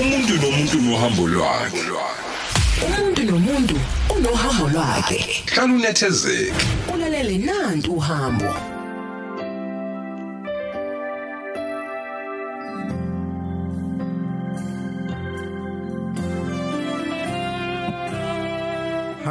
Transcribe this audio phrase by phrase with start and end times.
[0.00, 1.82] umuntu nomuntu nohambo lwakhe.
[2.86, 3.76] Umuntu nomuntu
[4.16, 5.18] unohambo lwakhe.
[5.46, 6.52] Hlala unethezeke.
[6.94, 8.73] Ulalele nantu uhambo.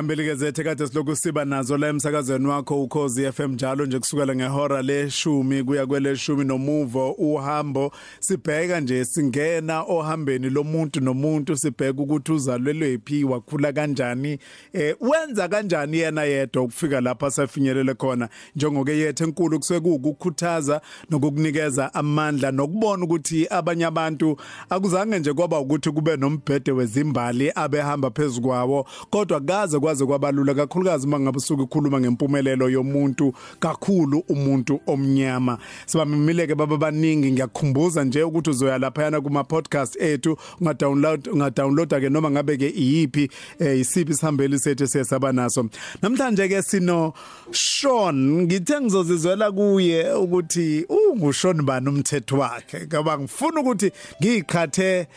[0.03, 4.81] Hambeli gazethe kade siloku siba nazo la emsakazweni wakho ukhozi FM njalo nje kusukela ngehora
[4.81, 7.91] leshumi kuya kweleshumi nomuvo uhambo.
[8.19, 14.37] Sibheka nje singena ohambeni lomuntu nomuntu sibheka ukuthi uzalwelwe phi wakhula kanjani
[14.73, 18.29] eh wenza kanjani yena yedwa ukufika lapha safinyelele khona?
[18.55, 24.37] Njengoke yethe enkulu kusuke ukukhuthaza nokukunikeza amandla nokubona ukuthi abanye abantu
[24.69, 31.19] akuzange nje kwaba ukuthi kube nombhede wezimbali abehamba phezukwawo kodwa kaze kwaze kwabalula kakhulukazi uma
[31.19, 35.57] ngabe usuku ukhuluma ngempumelelo yomuntu kakhulu umuntu omnyama.
[35.85, 40.37] Sibamimileke baba baningi ngiyakukhumbuza nje ukuthi uzoya lapha yana kuma podcast ethu.
[40.61, 43.29] Unga download unga download ke noma ngabe ke iyipi
[43.59, 45.69] eh, isiphi sihambeli sethu siyasaba naso.
[46.01, 47.13] Namhlanje ke sino
[47.51, 52.87] Sean ngithe ngizozizwela kuye ukuthi unguSean bani umthetho wakhe?
[52.87, 55.07] Ngoba ngifuna ukuthi ngiqhathe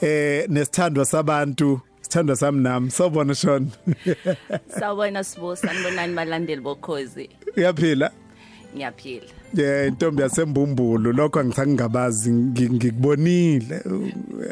[0.00, 1.80] eh nesithandwa sabantu.
[2.16, 2.90] Sithandwa sami nami.
[2.90, 3.70] Sawubona Sean.
[4.78, 7.28] Sawubona sibo sanibonani balandeli bokhozi.
[7.56, 8.10] uyaphila
[8.76, 9.26] Ngiyaphila.
[9.54, 11.12] yeah intombi yasembumbulu.
[11.12, 13.82] Lokho angisangabazi ngikubonile.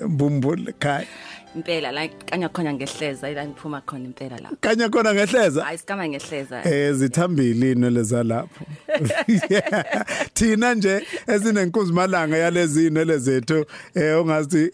[0.08, 1.06] Mbumbulu kai
[1.54, 4.50] Impela la kanya khona ngehleza ila ngiphuma khona impela la.
[4.60, 6.62] kanya khona ngehleza Hayi sikama ngehleza.
[6.64, 8.64] eh zithambile inwele zalapho
[10.34, 14.70] thina nje esinenkunzi malanga yalezi inwele zethu eh ongazi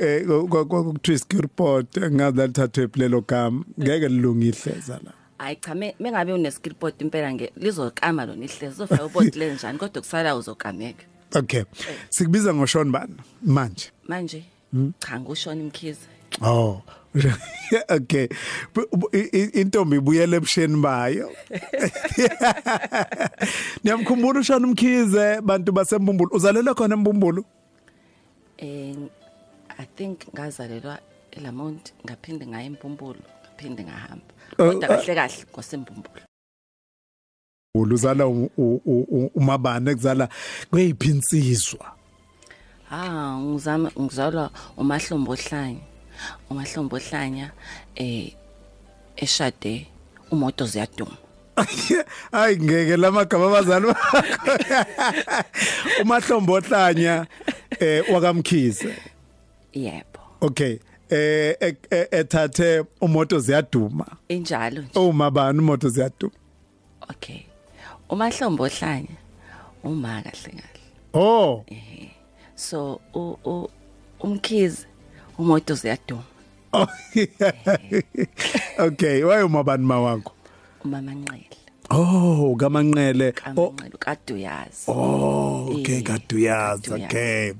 [0.58, 6.74] kuthiwa skirpot ngazi lithathwe plelo gama ngeke lilungihleza la Hayi cha me mengabe une skill
[6.74, 11.04] pot impela nge lizokama lona ihlezi zofika ubot lenjani kodwa kusala uzokameka.
[11.34, 11.62] okay
[12.10, 14.44] sikubiza ngoshon bani manje Manje
[14.98, 16.06] cha ngushona imkhize.
[16.42, 16.82] Oh.
[17.90, 18.28] okay.
[19.54, 21.30] Intombi ibuyele ebusheni bayo.
[23.84, 26.30] Niyamkhumbula ushana umkhize bantu basembumbulu.
[26.36, 27.44] Uzalelwe khona embumbulu?
[28.58, 28.94] Eh
[29.78, 30.98] I think ngazalelwa
[31.32, 34.32] eLamont ngaphinde ngaya eMpumbulu ngaphinde ngahamba.
[34.58, 36.20] Oh, Kodwa kahle kahle ngosempumbulu.
[37.74, 40.28] Uzala u- u- u- umabane kuzala
[40.70, 41.92] kweyiphi insizwa?
[42.90, 45.80] Ah, ngizama ngizalwa umahlombo hlanya.
[46.50, 47.50] Umahlombo hlanya
[47.96, 48.32] eh
[49.16, 49.86] eshade
[50.30, 51.16] umoto ziyaduma.
[52.32, 54.22] Hayi ngeke lamagama abazali bakho.
[56.02, 57.26] Umahlombo ohlanya
[57.80, 58.94] eh wakamkhize.
[59.72, 60.20] Yebo.
[60.40, 60.78] Okay.
[61.10, 64.06] Eh e- e- ethathe umoto ziyaduma.
[64.28, 64.98] Injalo nje.
[64.98, 66.32] Uma bani umoto ziyaduma?
[67.10, 67.42] Okay.
[68.08, 69.16] Umahlombo hlanya
[69.84, 70.80] uma kahle kahle.
[71.14, 71.64] Oh.
[72.54, 73.68] So u u
[74.20, 74.86] umkhizi
[75.40, 76.22] umoto ziyaduma.
[76.72, 76.86] Oh,
[78.78, 80.32] okay wayomabani mawakho
[80.84, 81.46] Umama Nqele.
[81.90, 84.84] oh kamanqele oh Kamanqele kaDuyazi.
[84.86, 87.04] oh okay Eh, kaduyazi kaDuyazi.
[87.04, 87.52] okay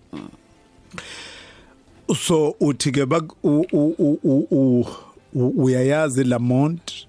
[2.17, 4.87] so uthi ke bak u- u- u- u- u-
[5.35, 7.07] u- uyayazi Lamont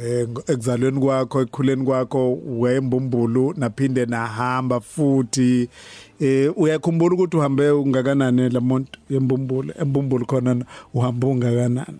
[0.00, 5.68] eh ekuzalweni kwakho ekukhuleni kwakho wembumbulu naphinde nahamba futhi
[6.20, 11.98] eh uyakhumbula ukuthi uhambe ungakanani Lamont yembumbulu embumbulu khona na, uhambe ungakanani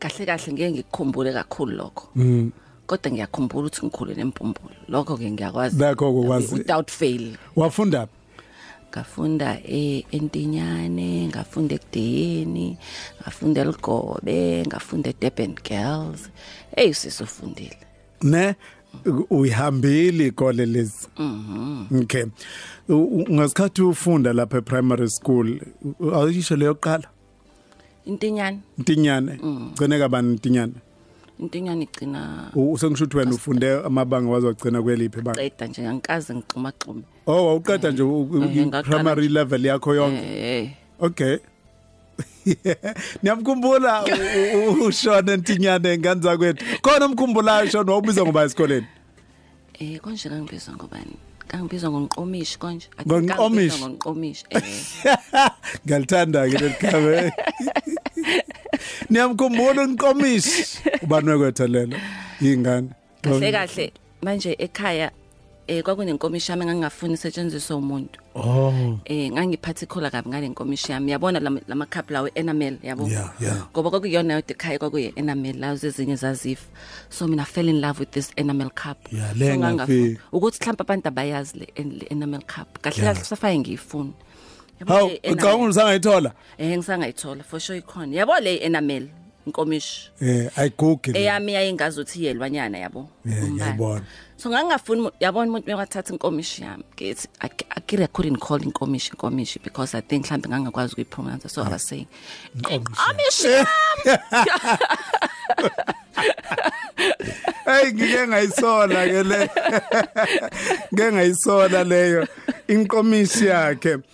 [0.00, 2.08] Kahle kahle ngeke ngikukhumbule kakhulu lokho.
[2.16, 2.50] mm
[2.86, 4.74] Kodwa ngiyakhumbula ukuthi ngikhule nempumbulu.
[4.88, 5.78] Lokho ke ngiyakwazi.
[5.78, 6.54] Nakho kokwazi.
[6.54, 7.36] Without fail.
[7.56, 8.08] wafunda
[8.90, 12.78] ngafunda e entinyane ngafunda ekudeyeni
[13.22, 16.30] ngafunda eligobe ngafunda eDurban Girls.
[16.76, 17.76] Hey sisofundile
[18.22, 18.54] ne?
[19.30, 21.06] Uyihambile ikole lezi?
[21.18, 21.86] Mhm.
[22.02, 22.24] Okay.
[22.88, 25.60] U- u- ngasikhathi ufunda lapha e-primary school
[26.00, 27.08] u- awuyisho leyo qala
[28.06, 29.38] intinyane intinyane
[29.74, 30.72] gcine kabani intinyane
[31.40, 35.40] intinyane igcina U- usengisho ukuthi wena ufunde amabanga wazogcina kweliphi ibanga?
[35.42, 39.34] Qeda nje angikaze ngixuma xuma oh wawuqeda nje u- u- Eh, ngaqala primary nje.
[39.34, 40.22] level yakho yonke?
[40.60, 40.70] Eh
[41.00, 41.36] okay.
[43.22, 46.64] Niyamkhumbula u- u- ushona intinyane nganza kwethu.
[46.82, 48.86] Khona umkhumbulayo shona wawubiza ngoba esikoleni?
[49.80, 51.16] Eh konje kangibizwa ngobani?
[51.48, 52.86] Kangibizwa ngomqomishi konje.
[52.98, 53.36] I think Ngomqomishi?
[53.36, 54.62] kangibizwa ngomqomishi eh.
[55.86, 57.32] Ngiyalithanda ke lekhame.
[59.10, 61.96] Niyamkhumbula unqomishi ubani wekwetha lelo
[62.40, 62.88] ingane.
[63.22, 63.92] kahle kahle.
[64.22, 65.10] Manje ekhaya
[65.68, 68.18] eh kwakunenkomishi yami engangafuni isetshenziswe umuntu.
[68.34, 68.98] Oh.
[69.04, 71.12] eh ngangiphathikhola kabi ngale nkomishi yami.
[71.12, 73.08] Yabona lama lama cup lawo enamel yabo?
[73.08, 73.66] Yeah, yeah.
[73.72, 76.66] ngoba kwakuyona yodwa ekhaya kwakuye enamel lawo ezinye zazifa.
[77.10, 78.98] So mina fell in love with this enamel cup.
[79.12, 80.22] Yeah, So le ngangafuna ngafika.
[80.32, 82.78] ukuthi mhlawumbe abantu abayazi le en- le enamel cup.
[82.82, 83.14] Kahle Yeah.
[83.14, 84.14] kahle safaye ngiyifuna Yabo
[84.86, 85.38] hawu le enamel.
[85.38, 89.08] ucabanga usangayithola eh ngisangayithola for sure ikhona yabo le enamel
[89.46, 91.18] inkomishi eh ayigugi le.
[91.20, 93.52] eyami yayingazi ukuthi iyelwanyana yabo Yeah, umbala.
[93.72, 94.04] ngiyabona.
[94.36, 97.28] so ngangafuni umu- yabona umuntu mekathatha inkomishi yami ngithi
[97.70, 101.82] akiri I couldn't call inkomishi inkomishi because i think mhlambe ngangakwazi ukuyipronounce so i was
[101.88, 102.06] saying
[102.70, 103.48] inkomishi
[107.66, 109.40] hey ngike ngayisola ke le
[110.94, 112.26] ngeke ngayisola leyo
[112.68, 114.04] inkomishi yakhe Ba- ba-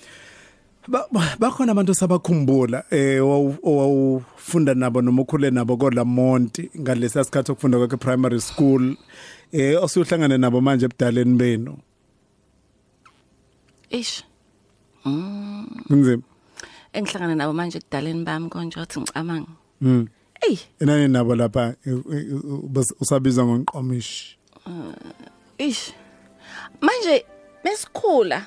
[1.38, 7.96] bakhona abantu sabakhumbula eh owawu- owawufunda nabo noma ukhule nabo koLamonti ngalesa sikhathi okufunda kwakhe
[7.96, 8.96] primary school.
[9.52, 11.78] Eh osuhlangane nabo manje ebudaleni benu.
[13.90, 14.22] Ish
[15.88, 16.22] kunzima
[16.92, 19.48] engihlangana nabo manje kudaleni bami konje wathi ngicabanga.
[19.80, 20.06] Mm
[20.42, 22.24] ey enani nabo lapha eh, eh,
[22.72, 24.36] bas- usabizwa ngonqomishi
[25.58, 25.92] ish
[26.80, 27.24] manje
[27.64, 28.46] besikhula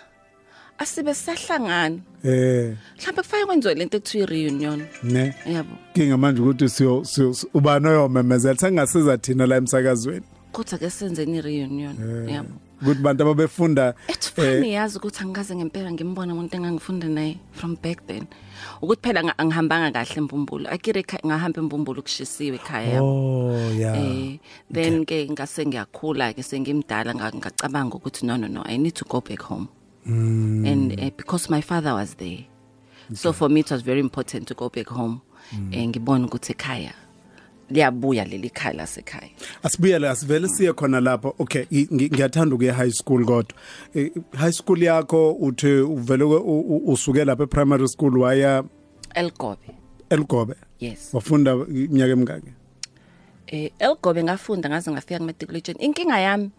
[0.79, 4.79] asibe sahlangana eh mhlawumbe kufanele kwenziwe lento ekuthiwa i-reunion.
[5.03, 5.35] Ne.
[5.45, 10.25] Yabo kinga manje ukuthi siyo siyo- ubani oyomemezela sengasiza thina la emsakazweni.
[10.51, 11.95] Kodwa ke senzeni i-reunion
[12.29, 12.49] yabo.
[12.81, 18.07] Ukuthi bantu ababefunda It's funny yazi ukuthi angikaze ngempela ngimbona umuntu engangifunda naye from back
[18.07, 18.25] then.
[18.81, 22.93] Ukuthi phela nga- angihambanga kahle embumbulu akire ekha- ngahamba embumbulu kushisiwe ekhaya.
[22.93, 23.99] Yabo oh yeah.
[23.99, 24.39] Eh
[24.71, 29.03] then ke ngase ngiyakhula ke sengimdala nga- ngacabanga ukuthi no no no i need to
[29.05, 29.67] go back home.
[30.07, 30.65] Mm.
[30.67, 32.45] and uh, because my father was there.
[33.13, 35.21] So for me it was very important to go back home
[35.53, 35.73] Mm.
[35.73, 36.93] eh ngibona ukuthi ekhaya
[37.69, 39.29] liyabuya leli khaya lasekhaya.
[39.63, 41.35] Asibuyele asivele siye khona lapho.
[41.39, 43.53] Okay i- ngi- ngiyathanda ukuya high school kodwa.
[43.95, 48.63] Eh, high school yakho uthi uvele u- u- usuke lapha primary school waya
[49.15, 49.75] elgobe.
[50.09, 50.55] Elgobe?
[50.79, 51.09] Yes.
[51.13, 52.51] Wafunda iminyaka emingaki
[53.47, 56.49] eh elgobe ngafunda ngaze ngafika kumatriculation inkinga yami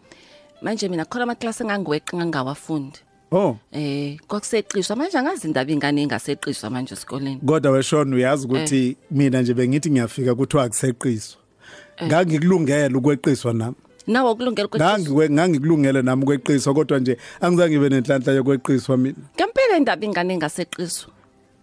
[0.61, 2.99] manje mina khona amaklasi engangiweqi ngangawafundi
[3.31, 3.57] oh.
[3.71, 7.39] Eh kwakuseqiswa manje angazi indaba ingane engaseqiswa manje esikoleni.
[7.45, 11.37] Kodwa weshona uyazi ukuthi mina nje bengithi ngiyafika kuthiwa akuseqiswa.
[12.03, 13.75] Ngangikulungela ukweqiswa nami.
[14.07, 19.15] Nawo kulungela ukuthi ngangiwe ngangikulungele nami ukweqiswa kodwa nje angizange ngibe nenhlanhla yokweqiswa mina.
[19.35, 21.10] Ngempela indaba ingane engaseqiswa.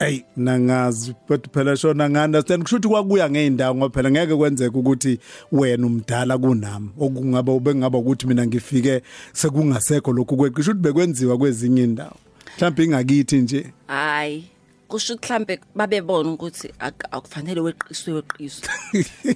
[0.00, 2.62] Ey nangazi but phela shona nga understand?
[2.62, 5.18] Kusho ukuthi kwakuya ngeindawo ngoba phela ngeke kwenzeka ukuthi
[5.52, 9.02] wena umdala kunami okungaba ubengaba ukuthi mina ngifike
[9.32, 12.16] sekungasekho lokhu kweqisho ukuthi bekwenziwa kwezinye indawo
[12.56, 13.72] mhlawumbe ingakithi nje.
[13.86, 14.44] Hayi
[14.88, 18.68] kusho ukuthi mhlambe babebona ukuthi ak- akufanele weqiswe weqiswe.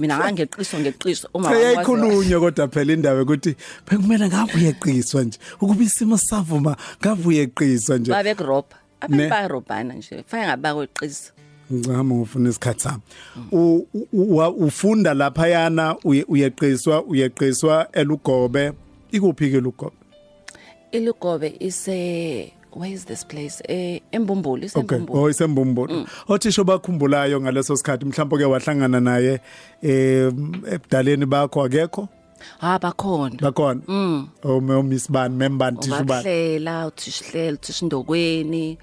[0.01, 3.57] Mina ngangeqiswa ngeqiswa uma wakwazi- seyayikhulunywa kodwa phela indawo ukuthi
[3.91, 5.39] bekumele ngabuye eqiswa nje.
[5.61, 8.11] Ukuba isimo savuma ngabuye eqiswa nje.
[8.13, 8.82] Babekurobha Ne.
[9.03, 11.33] Abantu bayarobhana nje fanele ngabakweqisa
[11.73, 13.03] ngicama ngifuna isikhathi sami.
[14.67, 18.73] Ufunda lapha yana uyeqiswa uyeqiswa elugobe.
[19.13, 19.97] Ikuphi ke lugobe
[20.93, 23.63] ilugobe ise where is this place?
[23.69, 24.97] Eh embumbulu okay.
[24.97, 29.41] Isembumbulu oh isembumbulo othisho bakhumbulayo ngaleso sikhathi mhlawumbe ke wahlangana naye
[29.83, 30.33] eh
[30.73, 32.09] ebudaleni bakho akekho?
[32.61, 33.37] Ha bakhona.
[33.41, 33.83] Bakhona.
[33.87, 34.29] Mm.
[34.45, 38.79] oh me miss ban member thisho ban ubahlela uthishihlela uthishindokweni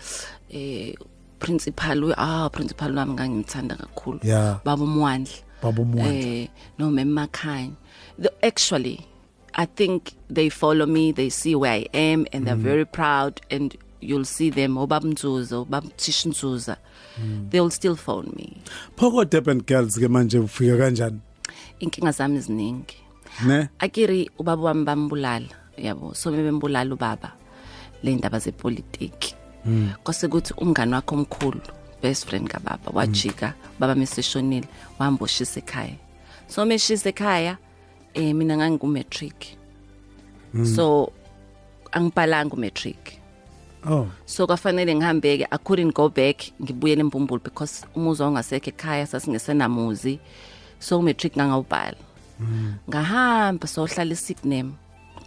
[0.50, 0.94] eh
[1.40, 4.20] principal ah principal wami ngangimthanda kakhulu.
[4.24, 4.60] Yeah.
[4.66, 6.14] baba umwandla Baba Umwandla.
[6.14, 6.48] eh
[6.78, 7.76] no memakhanya
[8.18, 9.06] the actually
[9.56, 13.76] i think they follow me they see where i am and they're very proud and
[14.02, 16.78] you'll see them obaba mzuza obaba thishinzuza
[17.50, 18.62] they'll still phone me.
[18.96, 21.20] Phoko Durban girls ke manje ufika kanjani?
[21.82, 22.96] Inkinga zami ziningi.
[23.46, 23.70] Ne?
[23.80, 27.32] Akiri ubaba wami bambulala yabo so bembulala ubaba
[28.04, 29.36] le ndaba zepolitiki.
[30.04, 31.62] Kwase kuthi umngane wakhe omkhulu
[32.02, 34.68] best friend kababa wajika baba meseshonile
[35.00, 35.96] wamboshisa ekhaya.
[36.48, 37.58] So meshisa ekhaya
[38.14, 39.58] eh mina ngangiku matric
[40.76, 41.12] so
[41.92, 43.20] angibhalanga umatric.
[43.86, 44.08] Oh.
[44.26, 50.20] So kwafanele ngihambeke i couldn't go back ngibuyele embumbulu because umuzi ongasekho ekhaya sasingesenamuzi.
[50.80, 51.98] So umatric ngangawubhala.
[52.90, 54.72] Ngahamba sohlala isigname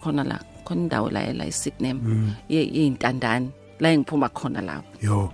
[0.02, 2.00] khona la khona indawo la la isigname
[2.48, 3.48] yeyintandane
[3.80, 4.92] la engiphuma khona lapho.
[5.00, 5.32] Yo.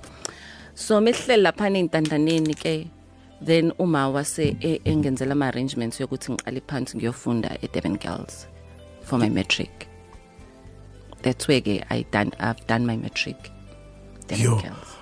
[0.75, 2.75] So mehlele lapha eintandaneni ke
[3.41, 8.47] then uma wase e- engenzela ama arrangements yokuthi ngiqale phansi ngiyofunda e Durban Girls
[9.03, 9.87] for my matric.
[11.23, 13.51] That's where ke i done i've done my matric
[14.29, 14.63] Durban.
[14.63, 14.98] Girls.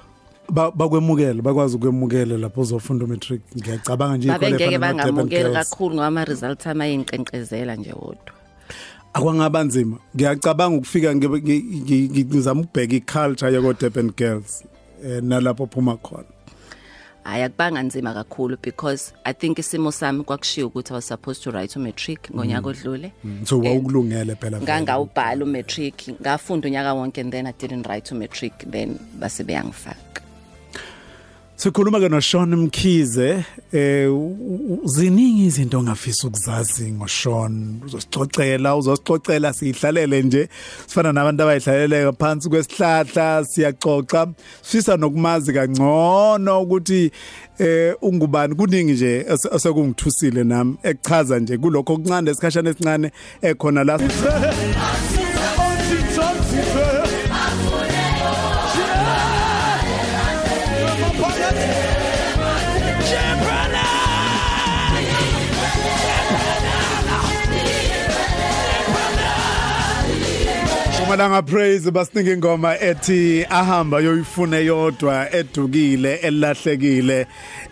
[0.48, 5.42] Ba- bakwemukela bakwazi ukwemukela lapho uzofunda matric ngiyacabanga nje babe ngeke efana no Durban bangamukeli
[5.42, 5.70] Girls.
[5.70, 8.32] kakhulu ngoba ama results ama yinqenqezela nje wodwa.
[9.12, 9.96] Akwangaba nzima.
[10.16, 14.64] Ngiyacabanga ukufika ngibe- ngi- ngi- ngizama ukubheka iculture yako Durban girls
[15.04, 16.24] eh nalapho phuma khona.
[17.24, 21.50] Hayi akubanga nzima kakhulu because i think isimo sami kwakushiya ukuthi i was supposed to
[21.50, 23.12] write umatric ngonyaka odlule.
[23.44, 24.62] So wawukulungele phela vele.
[24.62, 30.22] ngangawubhala umatric ngafunda unyaka wonke and then i didn't write umatric then base beyangifaka.
[31.56, 34.10] Sikhuluma ke no Sean Mkhize eh
[34.84, 37.80] ziningi izinto ongafisa ukuzazi ngoSean.
[37.86, 40.48] Uzosicocela uzosicocela sihlalele nje.
[40.86, 44.26] Sifana nabantu abayihlalele phansi kwesihlahla siyaxoxa
[44.62, 47.10] sifisa nokumazi kangcono ukuthi
[47.58, 48.54] eh ungubani?
[48.54, 50.76] Kuningi nje osekungithusile nami.
[50.82, 53.10] Ekuchaza nje kulokho okuncane esikhashana esincane
[53.42, 53.98] ekhona la.
[71.06, 77.26] Umalanga praise basinika ingoma ethi ahamba yoyifune yodwa edukile elahlekile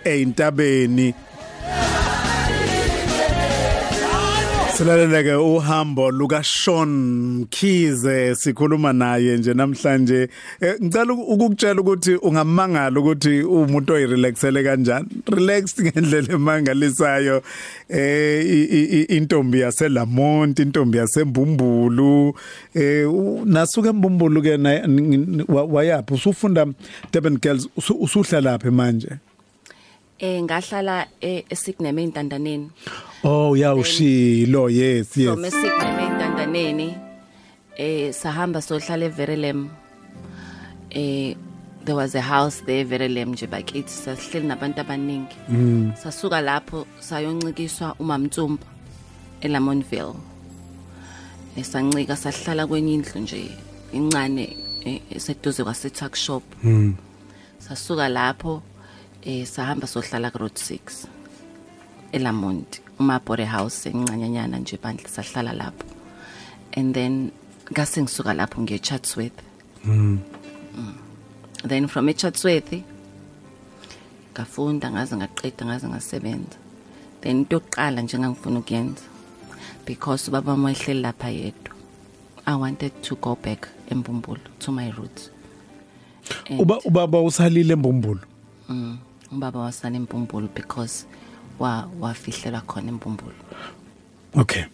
[0.05, 1.15] eintabeni
[4.77, 6.89] Silaleleke uhambo luka Sean
[7.41, 10.29] Mkhize sikhuluma naye nje namhlanje.
[10.61, 15.07] Eh, ngicela uku- ukukutshela ukuthi ungamangala ukuthi umuntu oyirelaxele kanjani?
[15.31, 17.43] Relax ngendlela emangalisayo.
[17.89, 22.35] Eh intombi yaseLamont intombi yasembumbulu.
[22.75, 23.07] Eh
[23.45, 26.15] nasuke embumbulu ke na- n- n- wa- wayaphi?
[26.15, 26.67] Usufunda
[27.13, 29.09] Durban Girls usu- usuhlala laphi manje?
[30.19, 32.71] Eh ngahlala eh, eSigneme entandaneni.
[33.25, 35.29] Oh ya ushilo yes yes.
[35.29, 36.95] from eSigneme entandaneni
[37.77, 39.69] eh sahamba sohlala eVerelem
[40.91, 41.35] eh
[41.85, 45.37] there was a house there Verelem nje bakithi sasihleli nabantu abaningi.
[46.03, 48.67] Sasuka lapho sayoncikiswa uMamtsumba
[49.41, 50.15] eLamontville.
[51.57, 53.51] Esancika sahlala kwenye indlu nje
[53.93, 56.43] incane eh, eseduze kwase tuck shop
[57.59, 58.63] sasuka lapho
[59.25, 61.09] eh sahamba sohlala ku road 6
[62.13, 65.87] eLamont umabore house encanyanyana nje bandle sahlala lapho.
[66.77, 67.33] And then
[67.73, 69.41] ngase ngisuka lapho ngiye Chatsworth
[69.85, 70.19] mm.
[71.65, 72.83] then from eChatsworth
[74.35, 76.59] ngafunda ngaze ngaqeda ngaze ngasebenza.
[77.21, 79.03] Then into yokuqala nje engangifuna ukuyenza
[79.87, 81.75] because ubaba wami wayehleli lapha yedwa.
[82.47, 85.31] I wanted to go back embumbulu to my roots.
[86.51, 88.21] And- uba ubaba usalile embumbulu?
[88.69, 88.99] Mm,
[89.37, 91.07] ubaba wasana empumbulu because
[91.59, 93.35] wa wafihlelwa khona empumbulu
[94.37, 94.65] Okay.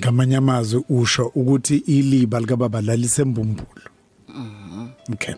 [0.00, 3.82] Ngamanye amazwi usho ukuthi iliba likababa lalisembumbulu.
[5.12, 5.34] Okay.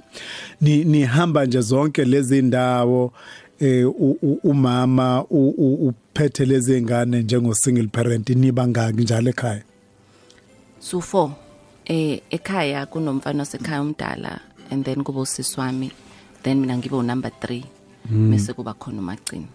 [0.61, 3.13] Ni nihamba nje zonke lezi ndawo
[3.61, 9.31] eh u- u- umama u- u- uphethe lezi ngane njengo single parent niba ngaki njalo
[9.31, 9.63] ekhaya.
[10.81, 11.31] so four
[11.85, 14.41] eh ekhaya kunomfana osekhaya umdala
[14.71, 15.91] and then kuba usisi wami
[16.43, 17.63] then mina ngibe unumber 3
[18.11, 19.47] bese kuba khona umagcini.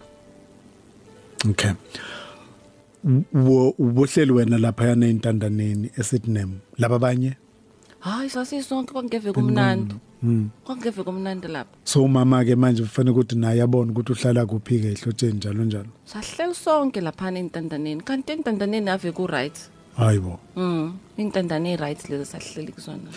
[1.50, 1.72] Okay.
[3.34, 6.46] Wo ubohleli wena lapha yana entandaneni eSydney.
[6.78, 7.36] Laba abanye
[8.00, 9.94] hayi sasisonke kwangeve kumnandi.
[10.64, 11.76] Kwangeve kumnandi lapha.
[11.84, 15.90] So umama ke manje kufanele ukuthi naye yabona ukuthi uhlala kuphi ke ehlotsheni njalo njalo.
[16.04, 19.58] sahleli sonke lapha entandaneni kanti entandaneni ave ku right
[19.96, 20.38] Hayibo.
[20.56, 20.92] mm.
[21.18, 23.10] Intandane right lezi sahleli kuzona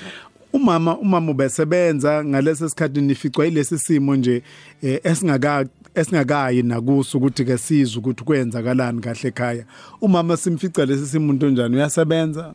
[0.56, 4.44] umama umama ubesebenza ngalesi sikhathi nificwa ilesi simo nje
[4.84, 9.66] eh, esingaka esingakayi nakuso ukuthi ke sizwe ukuthi kwenzakalani kahle ekhaya.
[10.02, 12.54] Umama simfica lesi simo umuntu onjani uyasebenza?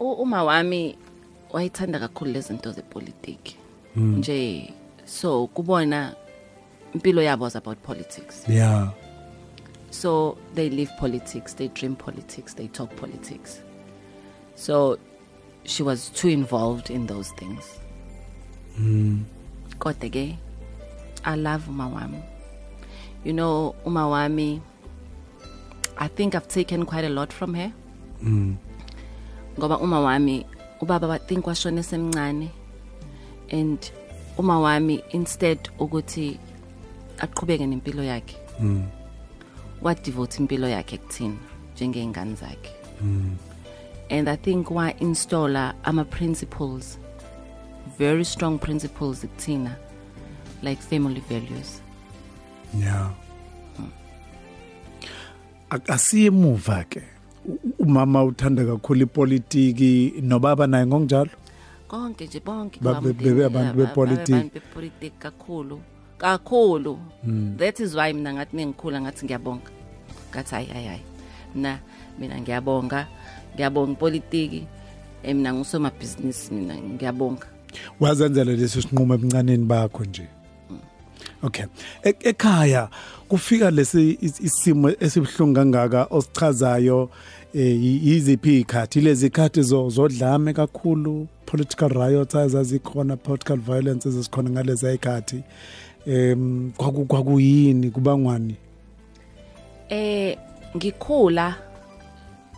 [0.00, 0.96] Uma wami
[1.52, 3.56] wayithanda kakhulu lezi zinto zepolitiki.
[3.96, 4.72] Nje
[5.04, 6.14] so kubona
[6.94, 8.44] impilo yabo was about politics.
[8.48, 8.92] Yeah
[9.90, 13.62] so they live politics they dream politics they talk politics.
[14.54, 14.98] So
[15.68, 17.78] she was too involved in those things.
[19.78, 20.36] Kodwa ke
[21.24, 22.22] i love uma wami
[23.24, 24.60] you know uma wami
[25.98, 27.72] i think i've taken quite a lot from her.
[29.58, 30.44] Ngoba uma wami
[30.80, 32.50] ubaba I think washone semncane
[33.50, 33.90] and
[34.38, 36.38] uma wami instead ukuthi
[37.18, 38.36] aqhubeke nempilo yakhe.
[39.82, 41.36] Wadevote impilo yakhe kuthina
[41.74, 42.72] njengeingane zakhe.
[44.10, 46.98] And i think wa installer ama principles
[47.98, 49.76] very strong principles kuthina
[50.62, 51.82] like family values.
[52.74, 53.10] Yeah.
[55.70, 57.02] Akasiye emuva ke
[57.78, 61.30] umama uthanda kakhulu ipolitiki nobaba naye ngokunjalo
[61.88, 65.10] konke nje bonke bebe abantu bepolitiki.
[65.18, 65.80] kakhulu
[66.18, 66.98] kakhulu.
[67.56, 69.70] That is why mina ngathi nengikhula ngathi ngiyabonga.
[70.30, 71.02] Ngathi hayi hayi
[71.54, 71.78] mina
[72.18, 73.06] mina ngiyabonga.
[73.58, 74.62] Ngiyabonga ipolitiki
[75.22, 77.46] eh, mina ngusomabhizinisi mina ngiyabonga.
[78.00, 80.26] Wazenzela lesi sinqumo ebuncaneni bakho nje?
[81.42, 81.64] Okay.
[82.04, 82.88] E- Ekhaya
[83.28, 87.10] kufika lesi is- isimo esibhlungu kangaka osichazayo
[87.54, 94.50] eh yi- yiziphi ikhathi lezi ikhathi zo zodlame kakhulu political riots azazikhona political violence ezikhona
[94.50, 95.42] ngalezi ikhathi
[96.06, 98.54] em kwaku kwakuyini kubangwani?
[99.88, 100.36] Eh
[100.76, 101.54] ngikhula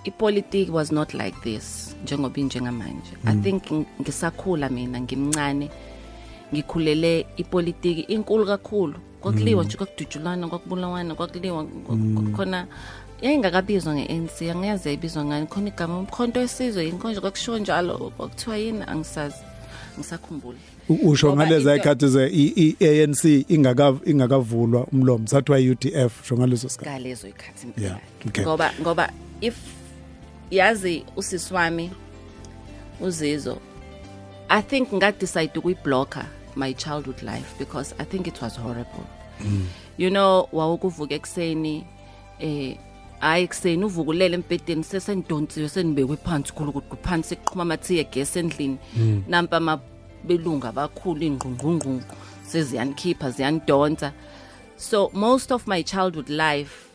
[0.04, 5.70] ipolitiki was not like this njengoba injengamanje i think ng- ngisakhula mina ngimncane
[6.54, 8.94] ngikhulele ipolitiki inkulu kakhulu.
[9.20, 12.66] Kwakuliwa nje kwakudujulwana kwakubulawana kwakuliwa kwaku- khona
[13.22, 15.46] yayingakabizwa nge-ANC angiyazi yayibizwa ngani.
[15.46, 18.82] Khona igama umkhonto wesizwe yinkonje kwakushiwo njalo kwakuthiwa yini?
[18.86, 19.36] Angisazi
[19.98, 20.58] ngisakhumbula.
[20.88, 21.32] Usho
[21.72, 26.90] into- ikhathi ze i- i- ANC ingaka ingakavulwa umlomo sathiwa UDF usho ngaleso sikhathi.
[26.90, 27.66] Ngalezo ikhathi
[28.42, 29.54] ngoba ngoba if
[30.50, 31.90] yazi usisi wami
[33.00, 33.58] uzizo
[34.48, 36.26] i think ngadecide ukuyiblocker
[36.56, 39.04] my childhood life because i think it was horrible.
[39.40, 39.66] Mm.
[39.98, 41.86] you know wawukuvuka ekuseni
[42.38, 42.76] eh
[43.20, 48.78] hayi ekuseni uvukulele empedeni sesendontsiwe senibekwe phansi khulu ukuthi phansi seqhuma amathiye gas endlini.
[49.28, 52.16] Nampa amabelunga abakhulu ingqungqungqu
[52.50, 54.12] seziyanikhipha ziyanidonsa
[54.76, 56.86] so most of my childhood life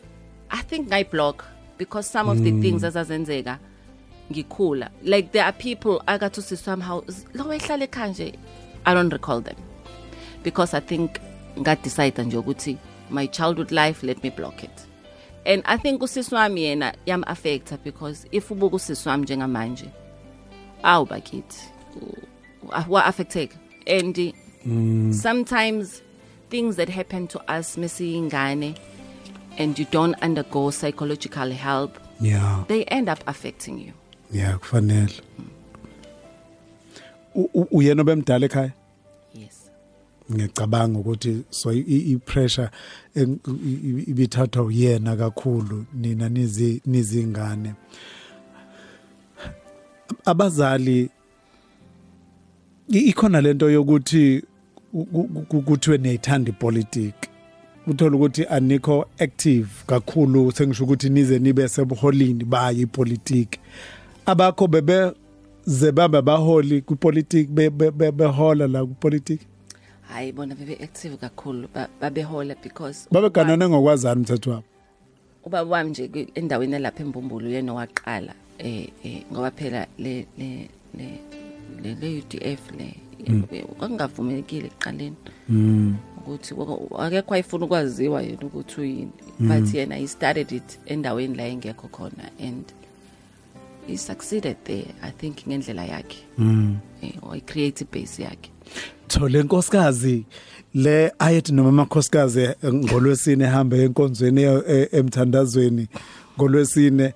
[0.50, 1.44] i think ngayiblock
[1.78, 3.58] because some of the things ezazenzeka
[4.30, 4.90] ngikhula.
[5.02, 7.04] Like there are people akathi usisi wami how
[7.34, 8.38] lo ehlala ekhaya nje
[8.84, 9.56] i don't recall them.
[10.42, 11.20] Because i think
[11.58, 12.78] ngadecide nje ukuthi
[13.10, 14.86] my childhood life let me block it.
[15.44, 19.88] And i think usisi wami yena yam affecta because if ubuka usisi wami njengamanje
[20.82, 21.60] awu bakithi
[22.88, 23.56] wa affecteka
[23.86, 24.34] and
[25.14, 26.02] sometimes
[26.50, 28.74] things that happen to us mesiyingane
[29.58, 32.64] and you don't undergo psychological help yeah.
[32.68, 33.92] they end up affecting you.
[34.32, 35.12] Yeah kufanele.
[37.34, 38.72] U- u- uyena obemdala ekhaya?
[39.34, 39.70] Yes.
[40.32, 42.70] Ngiyacabanga ukuthi so i- i i- pressure
[43.14, 47.74] en- i- i- ibithathwa uyena kakhulu nina nizi nizingane.
[50.24, 51.10] Abazali
[52.88, 54.42] i- ikhona lento yokuthi
[55.48, 57.28] kuthiwe niyayithanda ipolitiki.
[57.86, 63.60] Uthola ukuthi anikho active kakhulu sengisho ukuthi nize nibe sebuholini baye ipolitiki.
[64.26, 65.12] Abakho bebe
[65.66, 69.46] ze babe baholi kwipolitiki be- be- be- behola la kwipolitiki?
[70.08, 74.64] Hayi bona bebe active kakhulu ba- babehola because babeganane ngokwazana umthetho wabo.
[75.44, 80.68] Ubaba wami nje kwi- endaweni lapha embumbulu yena waqala eh eh ngoba phela le le
[80.98, 81.20] le
[81.82, 82.94] le le UDF le
[83.78, 85.16] kwakungavumelekile ekuqaleni.
[86.26, 91.46] Ukuthi wako- akekho ayifuna ukwaziwa yena ukuthi uyini but yena he started it endaweni la
[91.46, 92.64] engekho khona and
[93.86, 96.18] he succeeded there i think ngendlela yakhe.
[97.02, 98.50] Eh or create base yakhe.
[99.08, 100.24] Thole nkosikazi
[100.74, 105.88] le ayethi noma amakhosikazi eh, ngolwesine ehambe enkonzweni eya- e- emthandazweni
[106.38, 107.12] ngolwesine eh,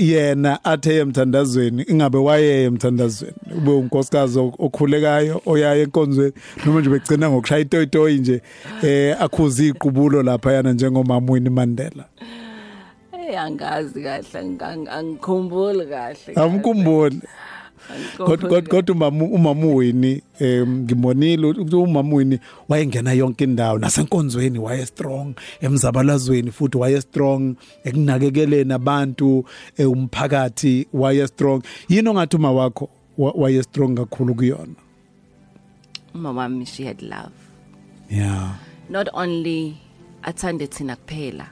[0.00, 3.34] yena athe emthandazweni ingabe waye emthandazweni?
[3.56, 6.32] Ube unkosikazi ok- okhulekayo oyaye enkonzweni
[6.66, 8.42] noma nje begcina ngokushaya itoyitoyi nje
[8.82, 12.04] eh akhuza iqubulo lapha yana njengomama Winnie Mandela.
[13.12, 17.20] Hey angazi kahle ang- angikhumbuli kahle amkhumbule Angikhumbuli
[18.16, 24.86] kodwa kodwa umama umama Winnie em ngimonile ukuthi umama Winnie wayengena yonke indawo nasenkonzweni waye
[24.86, 29.44] strong emzabalazweni futhi waye strong ekunakekeleni abantu
[29.76, 34.74] eh, umphakathi waye strong yini ongathi uma wakho wa- waye strong kakhulu kuyona?
[36.14, 37.34] Umama wami she had love.
[38.10, 38.54] Yeah
[38.90, 39.76] not only
[40.22, 41.46] athande thina kuphela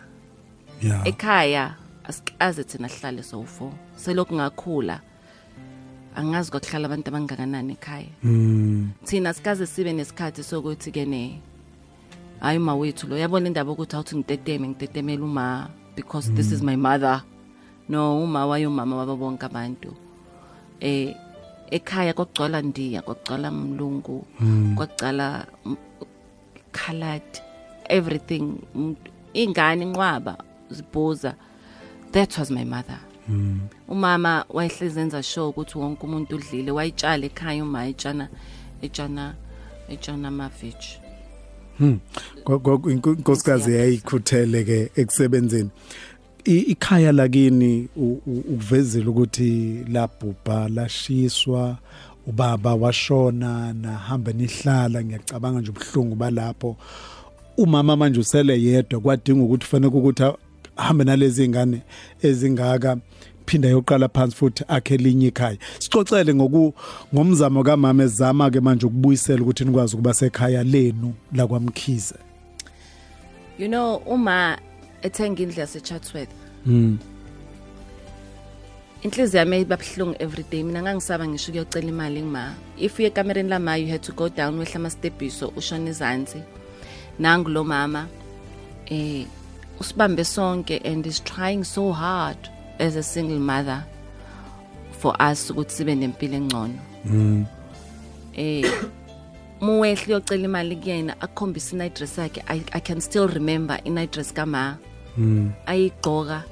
[0.82, 5.00] yeah ekhaya asikaze thina sihlale sowu4 selokhu ngakhula.
[6.16, 8.10] Angazi kwakuhlala abantu abangakanani ekhaya.
[8.22, 11.40] Mm thina sikaze sibe nesikhathi sokuthi ke ne
[12.40, 16.76] hayi uma wethu lo yabona indaba ukuthi awuthi ngiteteme ngitetemela uma because this is my
[16.76, 17.22] mother.
[17.88, 19.94] No uma wayo mama wabo bonke abantu.
[20.80, 21.14] Eh
[21.70, 24.26] ekhaya kwagcwala ndiya kwagcwala mlungu
[24.76, 25.76] kwagcwala m-
[26.72, 27.32] colored
[27.88, 30.36] everything umuntu- ingane inqwaba
[30.70, 31.34] zibhuza
[32.12, 32.98] that was my mother.
[33.88, 38.28] Umama wayehlezi enza sure ukuthi wonke umuntu udlile wayitshala ekhaya uma etshana
[38.82, 39.34] etshana
[39.88, 40.98] etshana amaveji
[42.44, 45.70] Kwa- kwa- inko- inkosikazi yayikhuthele ke ekusebenzeni.
[46.44, 51.78] I- ikhaya lakini u- u- ukuvezela ukuthi labhubha lashiswa
[52.26, 56.76] ubaba washona nahamba nihlala ngiyacabanga nje ubuhlungu balapho.
[57.56, 60.22] Umama manje usele yedwa kwadinga ukuthi fanele ukuthi
[60.76, 61.82] ahambe nalezi ngane
[62.22, 62.96] ezingaka
[63.46, 65.58] phinda yoqala phansi futhi akhe elinye ikhaya.
[65.78, 66.74] Sixoxele ngoku
[67.14, 72.16] ngomzamo kamama ezama ke manje ukubuyisela ukuthi nikwazi ukuba sekhaya lenu la kwaMkhize.
[73.58, 74.58] You know uma
[75.02, 76.30] ethenga indlu yaseChatsworth
[76.66, 76.98] mm
[79.02, 80.62] inhliziyo yami ibabhlungu every day.
[80.62, 82.54] Mina ngangisaba ngisho ukuyocela imali ngima.
[82.78, 86.42] If uye ekamereni lama you had to go down wehla amastebhiso ushona izansi.
[87.18, 88.08] Nangu lo mama
[88.86, 89.26] eh
[89.82, 92.38] usibambe sonke and is trying so hard
[92.78, 93.84] as a single mother
[94.98, 96.78] for us ukuthi sibe nempilo engcono.
[97.04, 97.46] Mm.
[98.34, 98.72] Eh
[99.60, 102.42] muwehle uyocela imali kuyena akhombisa inaddress yakhe.
[102.48, 104.78] I, can still remember inaddress kama.
[105.16, 105.52] Mm.
[105.66, 106.44] Ayigqoka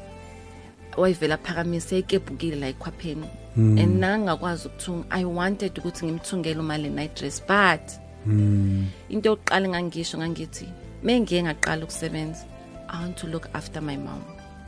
[0.96, 7.16] wayivela phakamise ikebhukile la ekhwapheni and nangakwazi ukuthunga i wanted ukuthi ngimthungele uma le night
[7.16, 7.92] dress but
[8.26, 8.86] mm.
[9.08, 10.68] into yokuqala ngangisho ngangithi
[11.02, 12.49] mengiye ngaqala ukusebenza.
[12.90, 14.24] I want to look after my mom.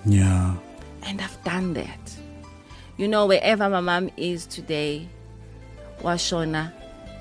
[0.06, 0.54] Yeah.
[1.06, 2.04] And i've done that.
[2.96, 5.08] You know wherever my mom is today
[6.02, 6.72] washona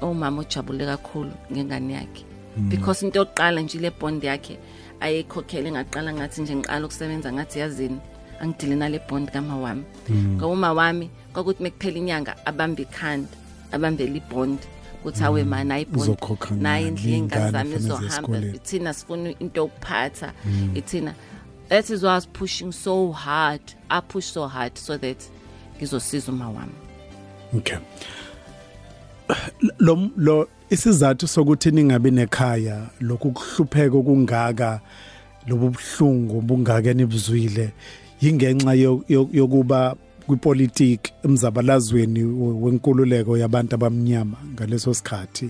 [0.01, 2.23] umama ujabule kakhulu ngengane yakhe.
[2.69, 4.57] Because into yokuqala nje le bond yakhe
[4.99, 7.99] ayikhokhele ngaqala ngathi nje ngiqala ukusebenza ngathi yazini
[8.39, 9.83] angidile nale bond kama wami.
[10.11, 13.29] Ngoba uma wami kwakuthi mekuphela inyanga abambe ikhanda
[13.71, 14.59] abambele ibond.
[15.03, 18.37] Kuthi awe ibond Uzokhokha naye ngani, indlu iy'ngane zami izohamba.
[18.55, 20.33] ithina sifuna into yokuphatha.
[20.75, 21.13] Ithina
[21.69, 23.61] that is why I was pushing so hard.
[23.89, 25.17] I push so hard so that
[25.79, 26.73] ngizosiza uma wami.
[27.57, 27.77] Okay.
[29.79, 34.81] Lo lo isizathu sokuthi ningabi nekhaya lokhu kuhlupheka okungaka
[35.47, 37.71] lobu buhlungu bungaka nibuzwile
[38.21, 39.95] yingenxa yo- yo- yokuba
[40.27, 45.49] kwipolitiki emzabalazweni we- wenkululeko yabantu abamnyama ngaleso sikhathi.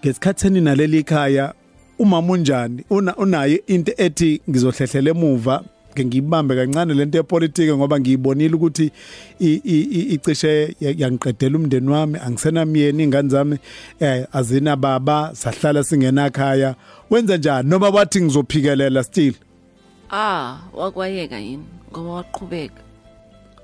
[0.00, 1.54] Ngesikhathi ninaleli ikhaya
[1.98, 2.84] umama unjani?
[2.90, 5.64] Una unayo into ethi ngizohlehlela emuva?
[5.94, 8.90] Ke ngibambe kancane lento yepolitiki ngoba ngiyibonile ukuthi
[9.40, 13.58] i- i- i- icishe ya- yangiqedela umndeni wami angisenamyeni ingane zami
[14.00, 16.74] eh azina baba sahlala singenakhaya.
[17.10, 17.68] Wenza njani?
[17.68, 19.34] Noma wathi ngizophikelela still?
[20.10, 21.64] Ah wakwayeka yini?
[21.92, 22.74] Ngoba waqhubeka.
[22.80, 22.83] Ah.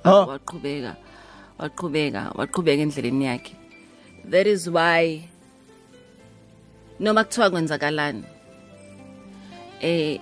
[0.05, 0.97] Waqhubeka
[1.59, 3.55] waqhubeka waqhubeka endleleni yakhe.
[4.25, 5.29] That is why
[7.01, 8.25] noma kuthiwa kwenzakalani
[9.81, 10.19] eh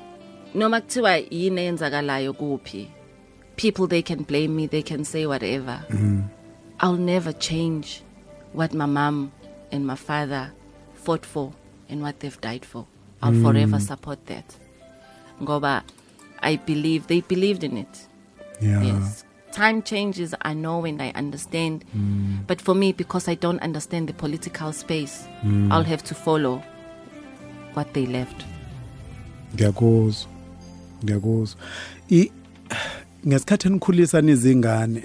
[0.54, 2.88] noma kuthiwa yini eyenzakalayo kuphi
[3.56, 5.80] people they can blame me they can say whatever.
[6.80, 8.02] I'll never change
[8.52, 9.32] what my mom
[9.72, 10.52] and my father
[10.94, 11.52] fought for
[11.88, 12.86] and what they've died for.
[13.20, 14.56] I'll forever support that.
[15.42, 15.82] Ngoba
[16.40, 18.06] i believe they believed in it.
[18.60, 18.82] Yeah.
[18.82, 19.24] Yes.
[19.58, 21.84] Time changes, I know and I understand.
[22.46, 25.26] But for me, because I don't understand the political space,
[25.70, 26.62] I'll have to follow
[27.74, 28.44] what they left.
[29.54, 30.28] ngiyakuzwa.
[31.04, 31.60] Ngiyakuzwa.
[32.10, 32.30] I
[33.26, 35.02] ngesikhathi enikhulisa nizingane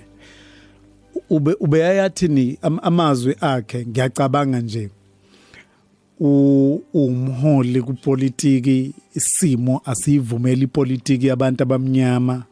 [1.30, 4.90] ube ubeyayathini am- amazwi akhe ngiyacabanga nje
[6.20, 12.44] u umholi kupolitiki isimo asivumela ipolitiki yabantu abamnyama.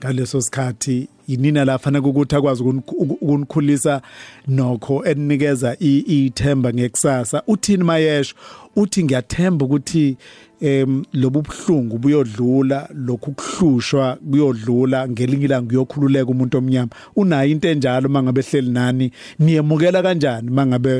[0.00, 4.02] Ngaleso sikhathi yinina la fanele ukuthi akwazi ukunikhulisa
[4.48, 7.42] nokho eninikeza ithemba ngekusasa.
[7.46, 8.34] Uthini mayesho
[8.76, 10.16] uthi ngiyathemba ukuthi
[10.60, 16.90] em lobu buhlungu buyodlula lokhu kuhlushwa kuyodlula ngelinye ilanga kuyokhululeka umuntu omnyama.
[17.16, 19.12] Unayo into enjalo mangabe hleli nani?
[19.38, 20.90] Niyemukela kanjani mangabe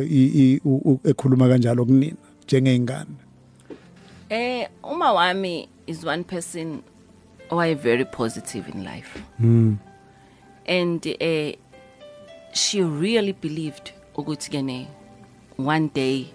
[1.04, 3.10] ekhuluma kanjalo kunina njengeingane
[4.30, 6.82] Eh, Uma Wami is one person
[7.58, 9.18] I very positive in life.
[10.66, 11.52] And uh,
[12.52, 14.86] she really believed ukuthi kene
[15.56, 16.26] one day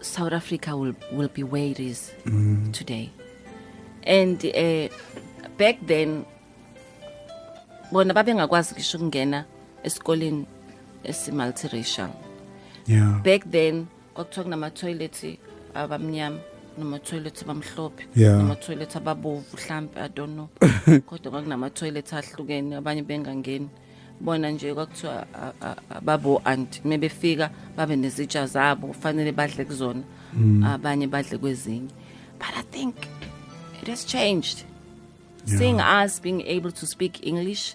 [0.00, 2.12] South Africa will will be where it is
[2.72, 3.10] today.
[4.06, 4.88] And uh,
[5.58, 6.24] back then
[7.92, 9.44] bona babengakwazi kisho ukungena
[9.82, 10.46] esikoleni
[11.04, 12.10] esimultiracial.
[12.86, 15.38] yeah back then kwakuthiwa kunama-toilet
[15.74, 16.38] abamnyama
[16.78, 18.06] nama-toilet abamhlophe.
[18.16, 18.36] Yeah.
[18.38, 20.48] nama-toilet ababovu mhlampe i don't know.
[21.06, 23.68] Kodwa kwakunama-toilet ahlukene abanye bengangeni.
[24.20, 30.02] Bona nje kwakuthiwa a- a- ababo-anti uma befika babe nezitsha zabo kufanele badle kuzona.
[30.66, 31.88] Abanye badle kwezinye.
[32.38, 32.94] But i think
[33.82, 34.64] it has changed.
[35.46, 37.74] Seeing us being able to speak english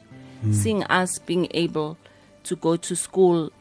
[0.51, 1.97] seeing us being able
[2.43, 3.51] to go to school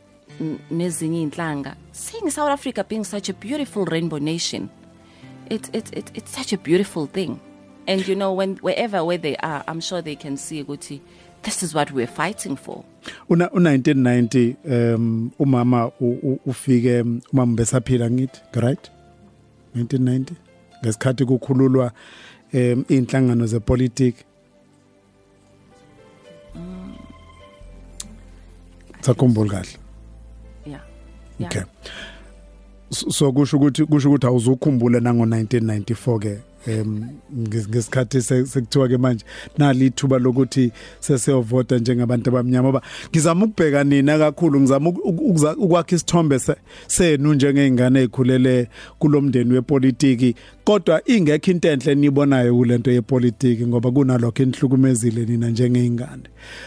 [0.70, 4.68] nezinye inhlanga seeing south africa being such a beautiful rainbow nation
[5.50, 7.40] it, it, it, it's such a beautiful thing.
[7.87, 11.00] And you know when wherever where they are i'm sure they can see ukuthi
[11.42, 12.84] this is what we're fighting for.
[13.30, 14.56] Una u1990
[14.94, 15.90] um umama
[16.46, 18.90] ufike um, umama besaphila ngithi right?
[19.76, 20.32] 1990
[20.82, 21.92] ngesikhathi kukhululwa
[22.54, 24.24] um inhlangano zepolitiki.
[29.00, 29.78] Sakhumbula kahle.
[30.66, 30.80] Yeah.
[31.38, 31.61] Yeah okay.
[31.61, 31.66] So
[32.90, 37.05] so kusho ukuthi kusho ukuthi awuzukhumbula nango 1994 ke em
[37.38, 39.24] ngis- ngesikhathi se- sekuthiwa ke manje
[39.59, 45.57] nali ithuba lokuthi sesiyovota njengabantu abamnyama ngoba ngizama ukubheka nina kakhulu ngizama uku- uku- ukuza-
[45.57, 50.35] ukwakha isithombe se- senu njengeingane ezikhulele kulomndeni wepolitiki
[50.68, 56.22] kodwa ingekho into enhle nibonayo kulento yepolitiki ngoba kunalokho enihlukumezile nina njengeingane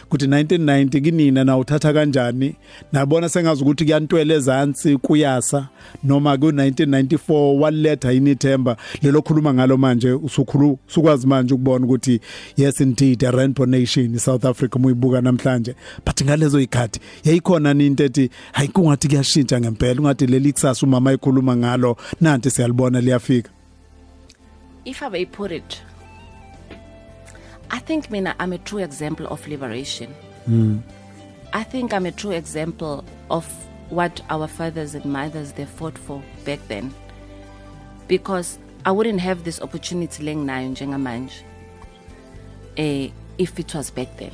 [0.10, 2.56] kuthi 1990 kinina na uthatha kanjani?
[2.92, 5.68] Nabona sengazi ukuthi kuyantwele ezantsi kuyasa.
[6.04, 12.20] Noma ku 1994 waletha inithemba lelo khuluma ngalo manje usukhulu sukwazi manje ukubona ukuthi
[12.58, 15.76] yes indeed a rainbow nation iSouth Africa muyibuka namhlanje.
[16.06, 20.02] But ngalezo ikhathi yayikhona into ethi hayi kungathi kuyashintsha ngempela.
[20.02, 23.52] Ungathi leli kusasa umama ekhuluma ngalo nanti siyalibona liyafika.
[24.86, 25.82] If I may put it,
[27.70, 30.14] I think mina I'm a true example of liberation.
[31.54, 33.46] I think I'm a true example of
[33.90, 36.94] what our fathers and mothers they fought for back then.
[38.08, 41.44] Because I wouldn't have this opportunity leng nayo njengamanje.
[42.78, 44.34] Eh if it was back then.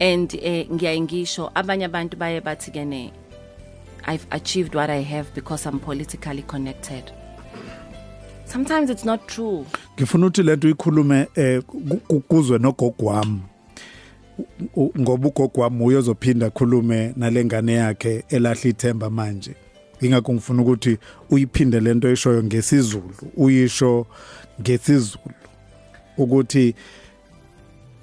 [0.00, 3.12] And eh ngiyaye ngisho abanye abantu baye bathi kene
[4.04, 7.12] I've achieved what I have because I'm politically connected.
[8.46, 9.64] Sometimes it's not true.
[9.96, 13.40] ngifuna ukuthi lento uyikhulume eh ku- ku- kuzwe nogogo wami.
[14.38, 19.54] U- u- ngoba ugogo wami uyozophinda khulume nalengane yakhe elahla ithemba manje.
[20.00, 20.98] Ingakho ngifuna ukuthi
[21.30, 24.06] uyiphinde lento eshoyo ngesizulu uyisho
[24.60, 25.34] ngesizulu.
[26.18, 26.74] Ukuthi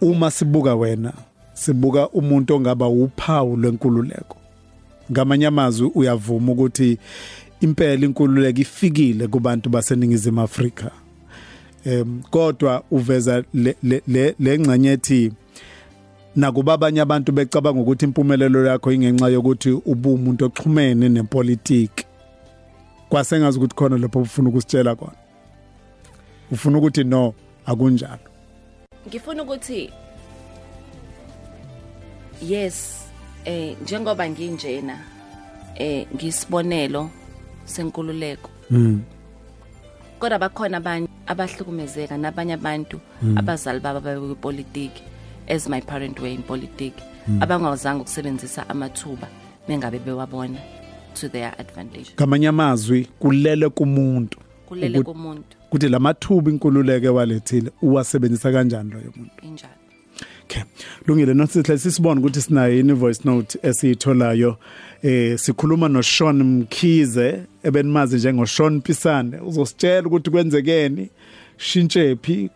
[0.01, 1.13] uma sibuka wena
[1.53, 4.38] sibuka umuntu ongaba uphawu lwenkululeko.
[5.12, 6.97] Ngamanye amazwi uyavuma ukuthi
[7.63, 10.91] impela inkululeko ifikile kubantu baseningizimu Afrika.
[11.86, 15.32] Em kodwa uveza le le- le lengxenye ethi
[16.36, 22.06] nakuba abanye abantu becabanga ukuthi impumelelo yakho ingenxa yokuthi ubumuntu oxhumene nepolitiki
[23.10, 25.17] kwasengazi ukuthi khona lapho ufuna ukusitshela khona.
[26.52, 27.34] Ufuna ukuthi no
[27.65, 28.19] akunjalo.
[29.08, 29.89] Ngifuna ukuthi
[32.41, 33.06] yes
[33.45, 34.99] eh njengoba nginjena
[35.76, 37.10] eh ngisibonelo
[37.65, 38.49] senkululeko.
[40.19, 42.99] Kodwa bakhona abanye abahlukumezeka nabanye abantu
[43.36, 45.04] abazali baba babepolitiki
[45.47, 47.04] as my parent were in politics
[47.39, 49.28] abangazange ukusebenzisa amathuba
[49.67, 50.60] mengabe bewabona
[51.13, 52.12] to their advantage.
[52.15, 54.39] Ngamanye amazwi kulele kumuntu.
[54.65, 55.58] Kulele Ukuthi- kumuntu.
[55.71, 59.32] Ukuthi lamathuba inkululeko ewalethile uwasebenzisa kanjani loyo muntu?
[59.45, 59.73] Injalo.
[60.54, 60.63] Okay.
[61.08, 64.58] Lungile nosihle sisibone ukuthi sinayo ini voice note esiyitholayo.
[65.02, 71.10] Eh sikhuluma no Sean Mkhize ebenimazi njengo Sean Pisane uzositshela ukuthi kwenzekeni
[71.58, 72.50] shintshe phi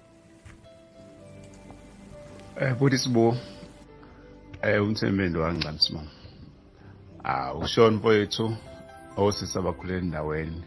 [2.62, 3.38] Eh futhi sibo
[4.62, 6.04] eh umthembeni wangcamsima.
[7.24, 8.58] Ah uShon mfowethu
[9.18, 10.64] osisa bakhulele endaweni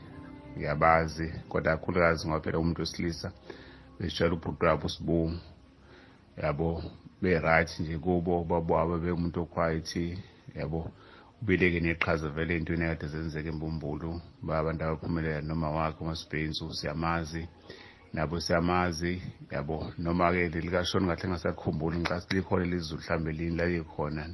[0.56, 3.32] ngiyabazi kodwa kakhulukazi ngoba phela umuntu wesilisa
[4.00, 5.32] beshela ubhuti wabo sibu
[6.42, 6.82] yabo
[7.20, 10.18] be right nje kubo babwaba bemuntu oquiet
[10.54, 10.90] yabo?
[11.42, 17.48] Ubeleke neqhaza vele entweni ekade zenzeka embumbulu babantu abaphumelela noma wakhe umasibhenzu siyamazi.
[18.12, 19.92] Nabo siyamazi yabo?
[19.98, 24.24] Noma ke lelikashoni ngahle ngasakhumbuli ngicasi likhona lizulu mhlambe lini la likhona.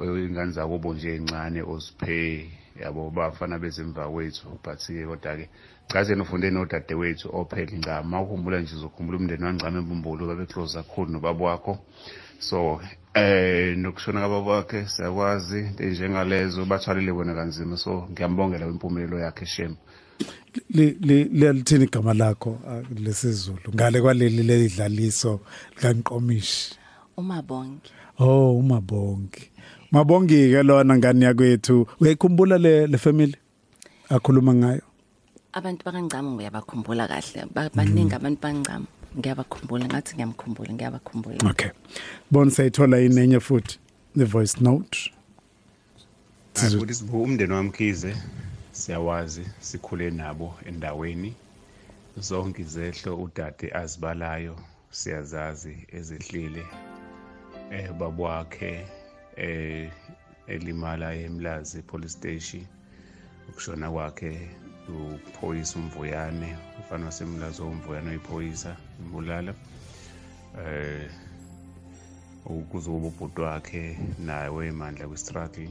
[0.00, 3.10] Ingane zakubo nje encane osiphe yabo?
[3.10, 5.50] Bafana bezemva kwethu but ke kodwa ke
[5.88, 11.10] chaze nofunde nodade wethu ophela incama mawukhumbula nje uzokhumbula umndeni wangcama embumbulu babe close kakhulu
[11.12, 11.78] nobaba wakho.
[12.38, 12.80] So
[13.14, 17.76] eh nokushona kababa wakhe siyakwazi into njengalezo bathwalile bona kanzima.
[17.76, 19.76] So ngiyambongela impumelelo yakhe shem.
[20.70, 23.72] Li li- liyalithini igama lakho ah, lesizulu?
[23.74, 25.40] Ngale kwaleli ledlaliso
[25.76, 26.78] likaNqomishi
[27.16, 29.50] umabonke oh umabongi.
[29.92, 31.86] Mabongi ke lona ngani yakwethu?
[32.00, 33.36] Uyayikhumbula le le family
[34.08, 34.82] akhuluma ngayo?
[35.58, 37.46] Abantu bakangcama ngiyabakhumbula kahle.
[37.54, 38.86] Ba- baningi abantu bangcama
[39.18, 41.50] ngiyabakhumbula ngathi ngiyamkhumbula ngiyabakhumbula.
[41.50, 41.70] Okay.
[42.30, 43.78] Bona sayithola inenye futhi
[44.16, 45.12] the voice note.
[46.54, 48.16] Sizwe- futhi sibu umndeni wamkhize
[48.72, 51.34] siyawazi sikhule nabo endaweni.
[52.18, 54.56] Zonke izehlo udade azibalayo
[54.90, 56.64] siyazazi ezehlile
[57.70, 58.86] eh babwakhe
[59.36, 59.90] eh
[60.46, 62.66] elimala emlazi police station.
[63.48, 64.50] Ukushona kwakhe
[64.88, 69.54] uphoyisa umvuyane ufana wasemlazi umvuyane oyiphoyisa imbulala
[70.58, 71.10] eh
[72.48, 75.68] ukuze kube ubhuti wakhe nawe emandla kwi-struggle.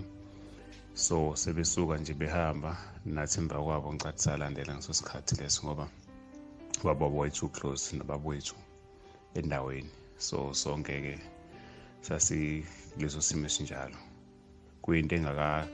[0.93, 5.87] So sebesuka nje behamba nathi emva kwabo ngicathi salandela ngaso sikhathi leso ngoba
[6.81, 8.55] ubaba wethu close nobaba wethu
[9.33, 9.89] endaweni.
[10.17, 11.19] So sonke-ke
[12.01, 13.97] sasi kuleso simo esinjalo.
[14.81, 15.67] Kuyinto engaka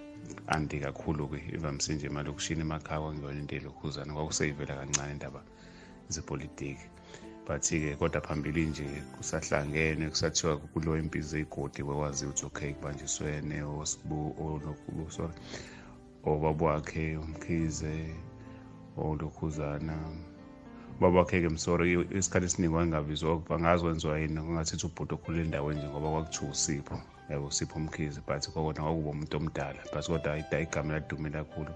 [0.47, 5.41] andi kakhulu-ke ivamise nje emalokishini emakhaya kwangeyona into elokhuzana kwakuseyivela kancane indaba
[6.09, 6.87] zepolitiki.
[7.47, 8.85] But-ke kodwa phambili nje
[9.17, 13.55] kusahlangene kusathiwa kulo impilo zeyigodi kwekwaziwa ukuthi okay kubanjiswene
[15.09, 15.33] sorry
[16.23, 18.15] obaba wakhe umkhize
[18.97, 19.97] olokhuzana
[20.97, 24.39] ubaba wakhe-ke msori isikhathi esiningi wangingabizwa angazi wenziwa yini?
[24.41, 26.97] Kungathithi ubhuti okhulule endaweni nje ngoba kwakuthiwa usipho.
[27.29, 31.73] Yabo usipho umkhize but kokona kwakuba umuntu omdala but kodwa igama ladume kakhulu.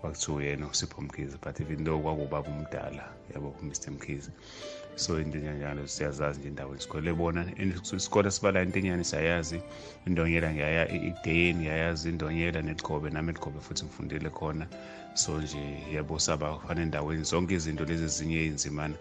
[0.00, 4.30] Kwakuthiwa uyena usipho mkhize but even though kwakuwubaba umdala yabo mr mkhize.
[4.96, 7.46] So into enjalo siyazazi nje endaweni sikhole bona
[7.96, 9.62] isikole sibala into enyani siyayazi.
[10.06, 14.66] Indonyela ngiyaya ideyeni ngiyayazi indonyela nelikhobe nami elikhobe futhi ngifundile khona.
[15.14, 17.24] So nje yabo saba fana endaweni.
[17.24, 18.94] Zonke izinto lezi ezinye ey'nzimana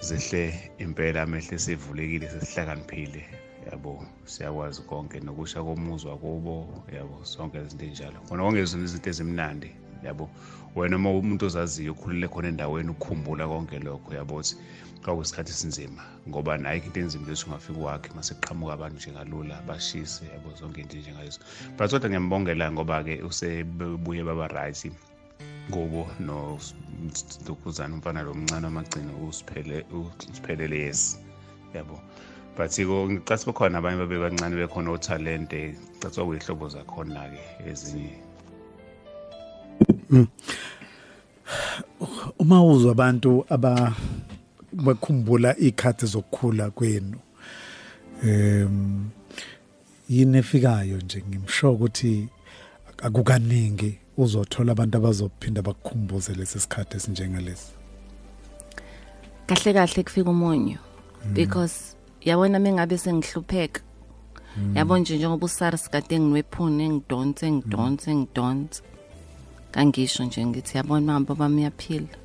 [0.00, 8.18] zehle impela amehle sevulekile sesihlakaniphile yabo siyakwazi konke nokusha komuzi wakubo yabo zonke izinto ey'njalo.
[8.28, 9.70] Khona konke izinto ezimnandi
[10.04, 10.28] yabo.
[10.76, 14.56] Wena uma umuntu ozaziyo ukhulule khona endaweni ukukhumbula konke lokho yabo ukuthi
[15.02, 16.02] kwakuyisikhathi esinzima.
[16.28, 20.96] Ngoba nayikho into enzima lethi ungafika wakhe mase kuqhamuka abantu njengalula bashise yabo zonke into
[20.98, 21.40] njengazo
[21.78, 24.92] but kodwa ngiyambongela ngoba-ke usebuye baba right
[25.70, 31.20] kubo nodukhuzana umfana lo mncane wamagcino usiphelele yes
[31.74, 32.00] yabo.
[32.56, 38.16] But-ko ngicathi bakhona abanye babe bancane bekhona othalente cathi kwakuyihlobo zakhona-ke ezinye.
[42.38, 43.94] Uma uzwa abantu aba
[44.72, 47.18] bakhumbula ikhathi zokukhula kwenu
[48.22, 49.10] em
[50.08, 51.22] yini efikayo nje?
[51.28, 52.28] Ngimsho ukuthi
[53.02, 57.72] akukaningi uzothola abantu abazophinda bakukhumbuze lesi sikhathi esinjengalesi.
[59.46, 60.78] Kahle kahle kufika umonyo
[61.32, 61.95] because
[62.26, 63.80] yabona mengabe sengihlupheka.
[64.74, 68.82] Yabo nje njengoba uSARS kade nginwephune engidonse engidonse engidonse.
[69.72, 72.16] Kangisho nje ngithi yabona mama baba uyaphila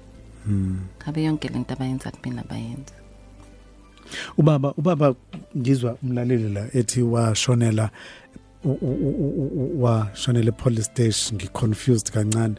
[1.03, 2.93] ngabe yonke lento abayenza kumina bayenza
[4.37, 5.15] ubaba ubaba
[5.57, 7.89] ngizwa umlaleli la ethi washonela
[9.83, 12.55] washonela police station ngiconfused kancane.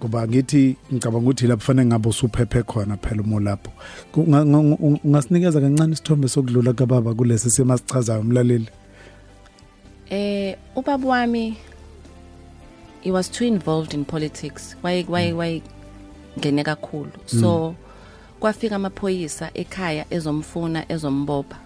[0.00, 3.70] Ngoba ngithi ngicabanga ukuthi lapho fanele ngabe usuphephe khona phela umo lapho
[4.12, 8.68] Kunga- nga- unga- ungasinikeza kancane isithombe sokudlula kababa kulesi simo asichazayo umlaleli
[10.10, 11.56] Eh ubaba wami
[13.02, 14.74] he was too involved in politics.
[14.82, 15.62] Why why why
[16.38, 17.12] ngene kakhulu.
[17.26, 17.74] So
[18.40, 21.56] kwafika amaphoyisa ekhaya ezomfuna ezombopha.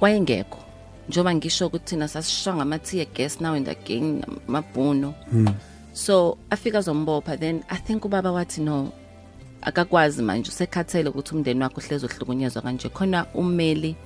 [0.00, 0.58] Wayengekho.
[1.08, 5.14] Njoba ngisho ukuthi thina sasishonga amathi gas now and again mabhuno.
[6.00, 8.92] So afika zombopha then I think ubaba wathi no
[9.62, 12.88] akakwazi manje usekhathele ukuthi umndeni wakhe uhlezi ohlukunyezwa kanje.
[12.88, 13.96] Khona ummeli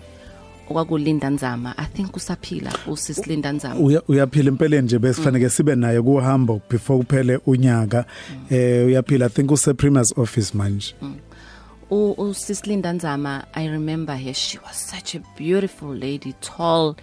[0.71, 3.75] okwakulinda nzama i think usaphila usisilinda nzama.
[3.81, 8.05] Uya- uyaphila empeleni nje besifanele sibe naye kuhambo before kuphele unyaka.
[8.51, 10.95] Eh uyaphila i think use primus office manje.
[11.91, 16.95] U- usisilinda nzama i remember her she was such a beautiful lady tall.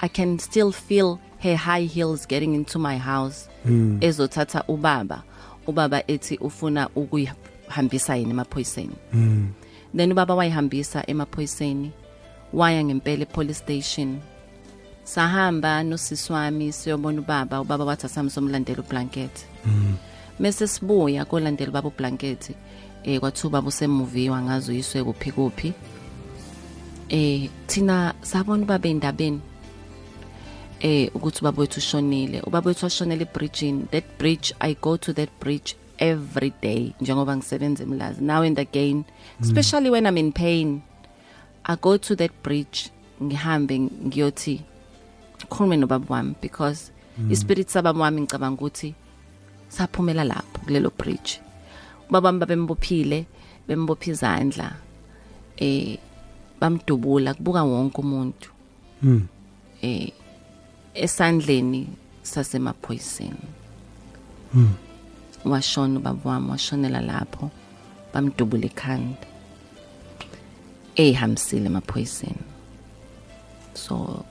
[0.00, 3.48] I can still feel her high heels getting into my house
[4.00, 5.22] ezothatha ubaba.
[5.66, 8.94] Ubaba ethi ufuna ukuyihambisa yini emaphoyiseni.
[9.96, 11.90] Then ubaba wayihambisa emaphoyiseni
[12.52, 14.20] waya ngempela epolice station.
[15.04, 19.46] Sahamba nosisi wami siyobona ubaba ubaba wathi asami somlandela ublanket.
[20.38, 22.50] Mase sibuya kolandela ubaba ublanket
[23.04, 25.72] eh kwathiwa ubaba usemuviwa ngazo uyiswe kuphi kuphi.
[27.08, 29.40] Eh thina sabona ubaba endabeni?
[30.84, 32.40] Eh ukuthi ubaba wethu ushonile.
[32.40, 33.86] Ubaba wethu washonela ebridgeini.
[33.90, 38.20] That bridge i go to that bridge every day njengoba ngisebenza emlazi.
[38.20, 39.04] Now and again
[39.40, 40.82] especially when i'm in pain
[41.64, 42.90] i go to that bridge
[43.22, 44.60] ngihambe ngiyothi
[45.48, 46.92] khulume nobaba wami because
[47.30, 48.94] ispirit sababa wami ngicabanga ukuthi
[49.68, 51.40] saphumela lapho kulelo bridge.
[52.10, 53.26] Ubaba wami babembophile
[53.68, 54.76] bembopha izandla
[55.56, 55.98] eh
[56.60, 58.50] bamdubula kubuka wonke umuntu.
[59.82, 60.12] Eh
[60.94, 61.86] esandleni
[62.22, 63.48] sasemaphoyiseni.
[65.44, 67.50] Washona ubaba wami washonela lapho
[68.14, 69.26] bamdubula ekhanda.
[70.96, 72.44] Ehambisile emaphoyiseni.
[73.74, 74.24] So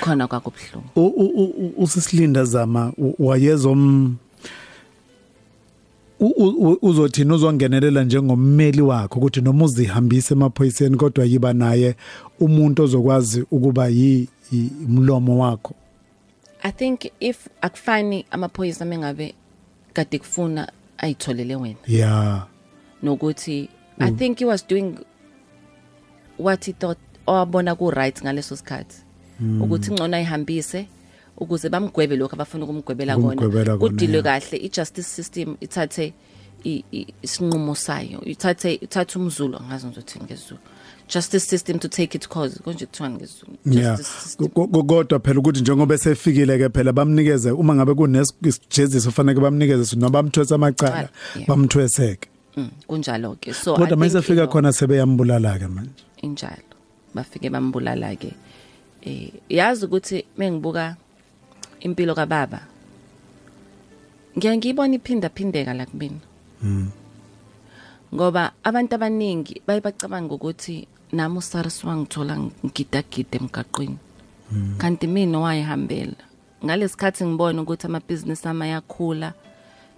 [0.00, 4.22] khona kwakubuhlungu U- u- u- usisilinda zama u- wayezom u- u- u-
[6.82, 11.96] uzothina uzongenelela njengommeli wakho ukuthi noma uzihambise emaphoyiseni kodwa yiba naye
[12.40, 15.74] umuntu ozokwazi ukuba yi yi- umlomo wakho?
[16.62, 19.34] I think if akufani amaphoyisa mengabe
[19.92, 21.78] kade kufuna ayitholele wena.
[21.86, 22.46] Yeah
[23.02, 23.68] nokuthi
[24.00, 24.94] i think he was doing
[26.38, 28.96] what he thought owabona ku right ngaleso sikhathi.
[29.60, 30.86] Ukuthi ngcono ayihambise
[31.40, 34.24] ukuze bamgwebe lokho abafuna ukumgwebela Ukumgwebela kona kona, kudilwe yeah.
[34.42, 36.12] kahle i-justice system ithathe
[36.64, 40.60] i- i- isinqumo sayo ithathe ithathe umzulu angazi ngizothi ngezulu
[41.08, 43.96] justice system to take it cause konje kuthiwa ngezulu Yeah.
[43.96, 49.10] justice system Ko- ko- Kodwa phela ukuthi njengoba esefikile ke phela bamnikeze uma ngabe kunesijeziso
[49.10, 51.48] fanele bamnikeze noma bamthwesa amacala Yeah.
[51.48, 52.28] bamthweseke.
[52.56, 55.90] Mm, kunjalo ke so I Kodwa think, mase you fika know, khona sebeyambulala ke manje.
[56.22, 56.62] injalo
[57.14, 58.34] bafike bambulala ke
[59.02, 60.96] eh yazi ukuthi mengibuka
[61.80, 62.60] impilo kababa.
[64.36, 66.20] Ngiya ngibona iphinda phindeka la kumina
[68.14, 73.98] ngoba abantu abaningi baye bacabanga ukuthi nami uSARS wangithola ngigidagida emgaqweni.
[74.78, 76.24] Kanti mina wayihambela
[76.64, 79.34] ngalesikhathi ngibona ukuthi amabhizinisi ama yakhula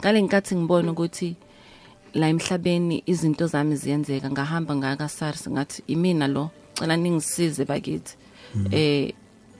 [0.00, 1.36] ngale nkathi ngibona ukuthi
[2.14, 8.16] la emhlabeni izinto zami ziyenzeka ngahamba ngaka SARS ngathi imina lo cela ningisize bakithi.
[8.72, 9.14] Eh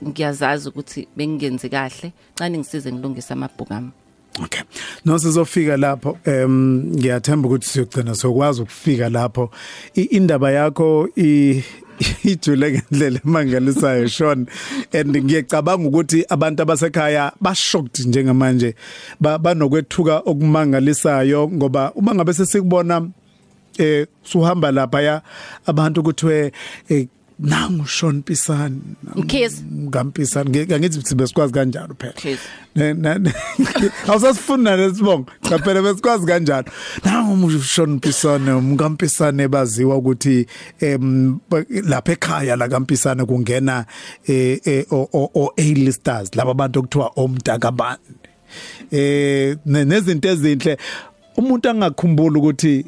[0.07, 3.91] ngiyazazi ukuthi bengingenzi kahle cela ningisize ngilungise amabhuku ami.
[4.43, 4.61] Okay.
[5.05, 9.49] No sizofika lapho em ngiyathemba ukuthi siyogcina sokwazi ukufika lapho.
[9.93, 11.63] Indaba yakho i
[12.23, 14.47] ijule ngendlela emangalisayo Sean.
[14.93, 18.75] And ngiyacabanga ukuthi abantu abasekhaya bashocked njengamanje
[19.19, 23.09] Ba- banokwethuka okumangalisayo ngoba uma ngabe sesikubona
[23.77, 25.21] eh suhamba lapha ya
[25.65, 26.51] abantu kuthiwe
[26.89, 27.07] eh
[27.41, 28.81] nangu Sean Pisani
[29.73, 32.13] ngampisani ngithi sibe sikwazi kanjalo phela.
[34.07, 36.67] Awusasifuna lesibongo cha phela besikwazi kanjalo.
[37.05, 40.45] Nangu Sean Pisane umkampisane baziwa ukuthi
[41.83, 43.85] lapha ekhaya la kampisane kungena
[44.27, 47.99] eh eh, o o A-listers laba bantu okuthiwa omdakabani.
[48.91, 50.77] Eh ne- nezinto ezinhle.
[51.37, 52.85] Umuntu angakhumbula ukuthi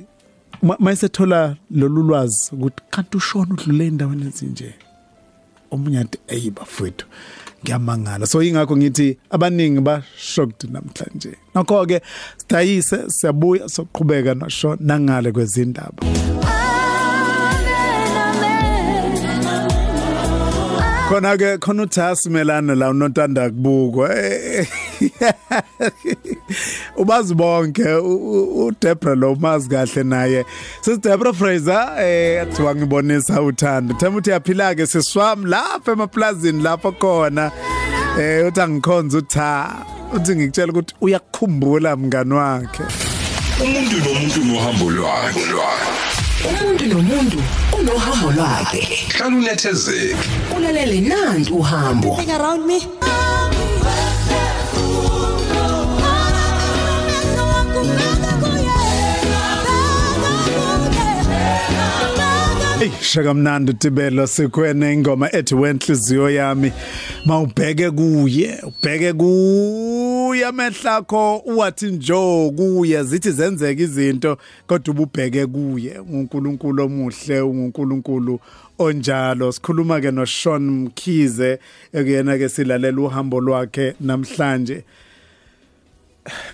[0.63, 4.73] mayisethola lolu lwazi ukuthi kanti ushona udlule endaweni ezinje.
[5.71, 7.05] Omunye athi hey bafowethu
[7.63, 8.25] ngiyamangala.
[8.25, 11.37] So ingakho ngithi abaningi ba shocked namhlanje.
[11.55, 12.01] Ngakho ke
[12.37, 16.03] sidayise siyabuya soqhubeka nosho nangale kwezindaba.
[21.13, 24.09] Khona ke khona uthasi melana la unontanda kubukwa.
[26.97, 27.83] Ubazi bonke
[28.65, 30.45] uDebra lo mazi kahle naye.
[30.81, 33.93] Sis Debra Fraser eh athiwa ngibonisa uthando.
[33.93, 37.51] Themba uthi yaphila ke siswami lapha emaplazini lapho khona.
[38.19, 39.71] Eh uthi angikhonza utha
[40.13, 42.83] uthi ngikutshela ukuthi uyakukhumbula mngani wakhe.
[43.63, 46.12] Umuntu nomuntu nohambo lwakhe.
[46.49, 47.37] Umuntu nomuntu
[47.79, 48.87] unohambo lwakhe.
[49.17, 50.15] Hlala unethezeke
[50.57, 52.07] ulalele nanti uhambo.
[52.13, 52.79] Everything around me.
[62.79, 66.71] Hey shaka mnandi tibelo sikwene ingoma ethi wenhliziyo yami.
[67.25, 69.13] Mawubheke kuye ubheke
[70.33, 75.99] kuye amehlakho uwathi njo kuye zithi zenzeka izinto kodwa ububheke kuye.
[75.99, 78.39] uNkulunkulu omuhle uNkulunkulu
[78.79, 79.51] onjalo.
[79.51, 81.59] Sikhuluma ke no Sean Mkhize
[81.93, 84.83] ekuyena ke silalela uhambo lwakhe namhlanje.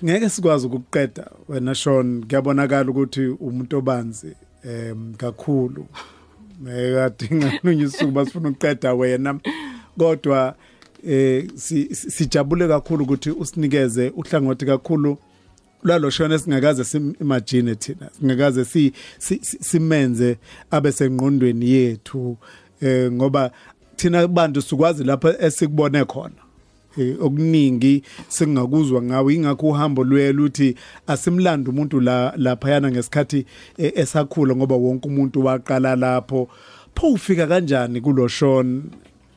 [0.04, 2.26] Ngeke sikwazi ukuqeda wena Sean.
[2.28, 5.88] Kuyabonakala ukuthi umuntu obanzi em kakhulu.
[6.68, 9.40] Ekadinga nunye isuku basifuna ukuqeda wena.
[9.98, 10.56] Kodwa
[11.08, 15.18] eh si- si- sijabule kakhulu ukuthi usinikeze uhlangothi kakhulu
[15.84, 20.38] lalo shona singakaze simagine thina singakaze si si- si- simenze
[20.72, 22.38] abe sengqondweni yethu
[22.82, 23.52] eh ngoba
[23.96, 26.36] thina bantu sikwazi lapha esikubone khona.
[26.98, 30.76] Eh, okuningi singakuzwa ngawe ingakho uhambo lwelo uthi
[31.08, 33.46] asimlanda umuntu la lapha yana ngesikhathi
[33.78, 36.50] eh, esakhula ngoba wonke umuntu waqala lapho.
[36.96, 38.28] Pho ufika kanjani kulo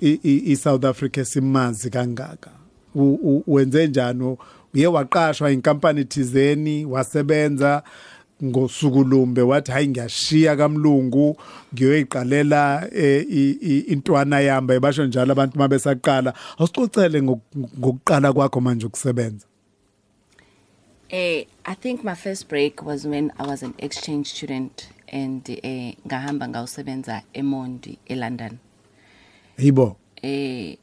[0.02, 2.50] Sean i- i i- South Africa simazi kangaka?
[2.94, 4.36] U- u- wenze njani?
[4.74, 7.82] Uye waqashwa inkampani thizeni wasebenza
[8.44, 11.36] ngosuku lumbe wathi hayi ngiyashiya kamlungu
[11.74, 14.74] ngiyoyiqalela eh, i- i- intwana yamba.
[14.74, 19.46] Ebasho njalo abantu mabesaqala awusicocele ngoku- ngokuqala kwakho manje ukusebenza.
[21.10, 25.94] Eh, I think my first break was when I was an exchange student and eh
[26.06, 28.58] ngahamba ngawusebenza eMondi eLondon.
[29.62, 30.76] Yibo Eh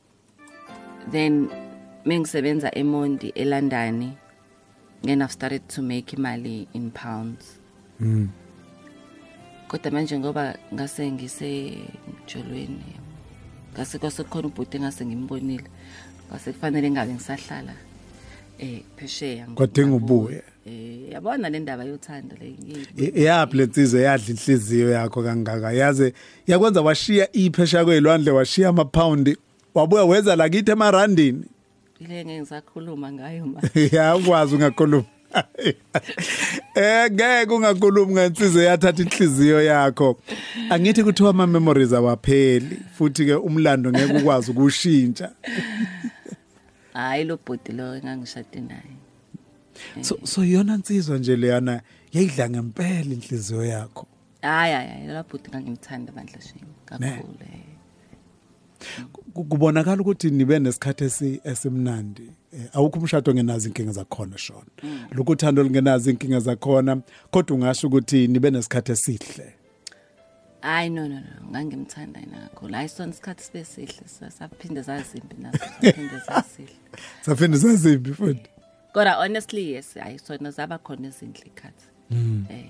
[1.12, 1.50] then
[2.06, 4.16] mengisebenza eMondi eLondon
[5.04, 7.60] then I've started to make imali in pounds.
[8.02, 8.30] Mm.
[9.68, 12.96] Kodwa manje ngoba ngase ngisejolweni
[13.74, 15.64] ngase kwasekhona ubhuti ngase ngimbonile
[16.32, 17.74] ngase kufanele ngabe ngisahlala
[18.60, 20.42] eh phesheya Kwadinga ubuye.
[20.68, 22.54] eh yabona le ndaba yothando le
[22.98, 25.72] I- yapi lensizwe yadla inhliziyo yakho kangaka.
[25.74, 26.14] Yaze
[26.48, 29.38] yakwenza washiya iphesha kwezilwandle washiya amapoundi
[29.74, 31.44] wabuya weza lakithi emarandini.
[32.00, 33.62] Ile ngeke ngisakhuluma ngayo ma.
[33.92, 35.06] Ya ukwazi ungakhuluma.
[36.76, 40.18] Eh ngeke ungakhulumi ngensizwe yathatha inhliziyo yakho.
[40.70, 45.32] Angithi kuthiwa ama memories awapheli futhi ke umlando ngeke ukwazi ukushintsha
[46.94, 48.96] hayi lo bhodi lo engangishade naye.
[50.02, 51.82] So so yona insizwa nje leyana
[52.14, 54.08] yayidla ngempela inhliziyo yakho.
[54.42, 57.60] Hayi hayi hayi lo bhodi ngangimthanda bandla shini kakhulu eh.
[59.34, 64.66] Ku- kubonakala ukuthi nibe nesikhathi esi- esimnandi Eh, awukho umshado ongenazo inkinga zakhona shona
[65.12, 69.54] lokuthando lingenazo inkinga zakhona kodwa ungasho ukuthi nibe nesikhathi esihle.
[70.62, 72.74] Hayi no no no ngangimthanda yena kakhulu.
[72.74, 76.76] Hayi sona isikhathi sibe sihle sa- saphinde zazimbi naso saphinde zasihle
[77.22, 78.50] saphinde sazimbi futhi?
[78.94, 81.86] Kodwa honestly yes hayi sona zaba khona ezinhle ikhathi
[82.50, 82.70] eh.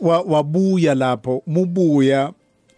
[0.00, 2.32] Wa- wabuya lapho mubuya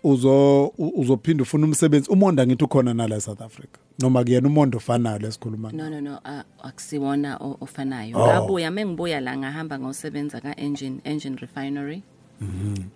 [0.04, 2.10] uzo u- uzophinda ufuna umsebenzi.
[2.10, 3.78] Umonda ngithi ukhona nala South Africa?
[3.98, 8.16] Noma kuyena umonda ofanayo lesikhuluma no no no ah, akusiwona o- ofanayo.
[8.18, 8.26] Oh.
[8.26, 12.02] ngabuya mengibuya la ngahamba ngosebenza ka engine engine refinery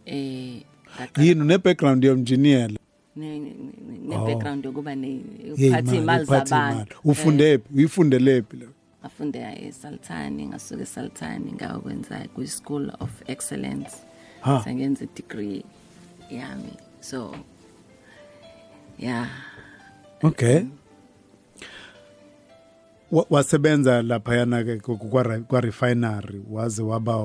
[0.07, 0.63] eh
[0.97, 1.41] ngaqala yini?
[1.41, 2.71] Une background ye engineer
[3.17, 3.55] ne ne-
[4.09, 5.21] ne background yokuba ne
[5.57, 6.97] Hey, uphatha imali uphatha zabantu.
[7.05, 8.69] ufunde phi uyifundele phi lo
[9.03, 9.39] afunde
[9.69, 13.97] eSaltani ngasuka eSaltani ngakwenza ku School of Excellence.
[14.41, 14.63] Ha.
[14.65, 15.65] sangenza degree
[16.31, 16.73] yami.
[17.01, 17.35] So
[18.99, 19.27] yeah.
[20.23, 20.55] Okay.
[20.55, 20.82] Wa-
[23.13, 27.17] wasebenza lapha yana ke ku- kwa re- kwa refinery waze waba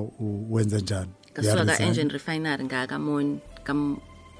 [0.49, 1.11] wenza njani?
[1.33, 1.87] Ngasuka ka Ya-resign?
[1.87, 3.97] engine refinery ngakamoni kam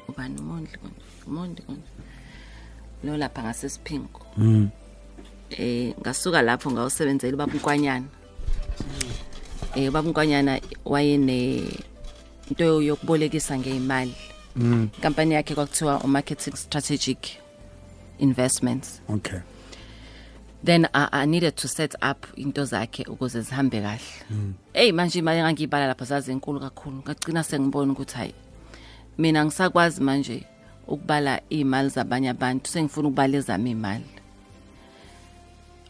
[0.09, 0.39] ubani?
[0.39, 1.87] Umondli konje umondli konje
[3.03, 4.69] lo lapha ngasesiphingo Mm.
[5.49, 8.05] eh ngasuka lapho ngawusebenzela ubaba Nkwanyana
[9.75, 11.63] eh ubaba Nkwanyana wayene
[12.49, 14.15] into yokubolekisa ngeimali
[14.55, 14.89] Mm.
[14.95, 17.17] inkampani yakhe kwakuthiwa marketing strategic
[18.19, 19.01] investments.
[19.09, 19.39] Okay.
[20.63, 23.99] Then I, I needed to set up into zakhe ukuze zihambe kahle.
[24.73, 27.03] Hey manje imali engangiyibala lapha zazinkulu kakhulu.
[27.05, 28.33] Ngagcina sengibona ukuthi hayi
[29.17, 30.43] mina ngisakwazi manje
[30.87, 34.05] ukubala imali zabanye abantu sengifuna ukubala ezami imali.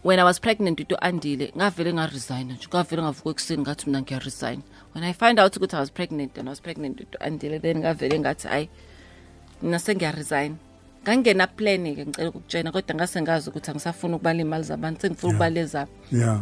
[0.03, 4.61] When i was pregnant with andile ngavele ngaresign nje ngavele ngavuka ekuseni ngathi mina ngiyaresign
[4.93, 7.77] when i find out ukuthi i was pregnant and i was pregnant with andile then
[7.77, 8.69] ngavele ngathi hayi
[9.61, 10.55] mina sengiyaresign
[11.07, 15.59] ngangena plan ke ngicela ukukutshena kodwa ngase ngazi ukuthi angisafuni ukubala imali zabantu sengifuna ukubala
[15.59, 15.91] ezabo.
[16.11, 16.41] Yeah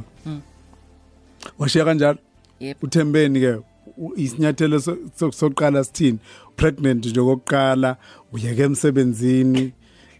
[1.60, 2.18] washiya kanjalo?
[2.60, 2.84] Yep.
[2.84, 3.52] Uthembeni ke
[3.98, 6.20] u- isinyathelo so- so- sokuqala sithini?
[6.56, 7.98] Pregnant nje kokuqala
[8.34, 9.74] uyeke emsebenzini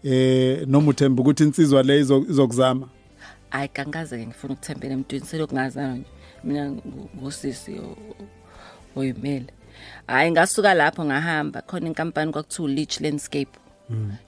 [0.04, 2.88] eh noma uthemba ukuthi insizwa le izo- izokuzama?
[3.50, 6.06] Hayi kangaze ke ngifuna ukuthembela emntwini selokungazana nje.
[6.44, 7.96] Mina ngu- ngusisi o-
[8.96, 9.46] oyimele.
[10.06, 13.50] Hayi ngasuka lapho ngahamba khona inkampani kwakuthiwa Leach Landscape.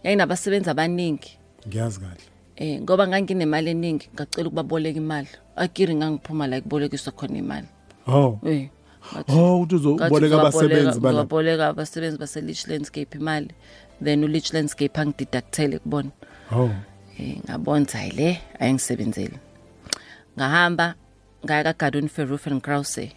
[0.04, 1.38] Yayinabasebenzi abaningi.
[1.66, 2.24] Ngiyazi kahle.
[2.56, 5.28] Eh ngoba nganginemali eningi ngacela ukubaboleka imali.
[5.56, 7.68] Akiri ngangiphuma la kubolekiswa khona imali.
[8.06, 8.40] Oh.
[8.46, 8.68] Eh
[9.28, 13.50] oh uzoboleka abasebenzi bala baboleka abasebenzi base Leach Landscape imali.
[14.02, 16.10] Then u Leach Landscape angideductele kubona.
[16.52, 16.70] Oh.
[17.18, 19.38] Eh ngabona hayi le ayingisebenzeli
[20.38, 20.94] ngahamba
[21.44, 23.10] ngaya ka Garden Ferroof and Krause.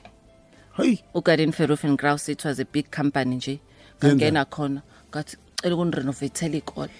[0.77, 1.03] Hey!
[1.13, 3.59] U Garden Ferroof and Krause it was a big company nje.
[3.99, 4.81] Ngangena khona.
[5.11, 6.91] Ngathi cela ukuni renovate ikole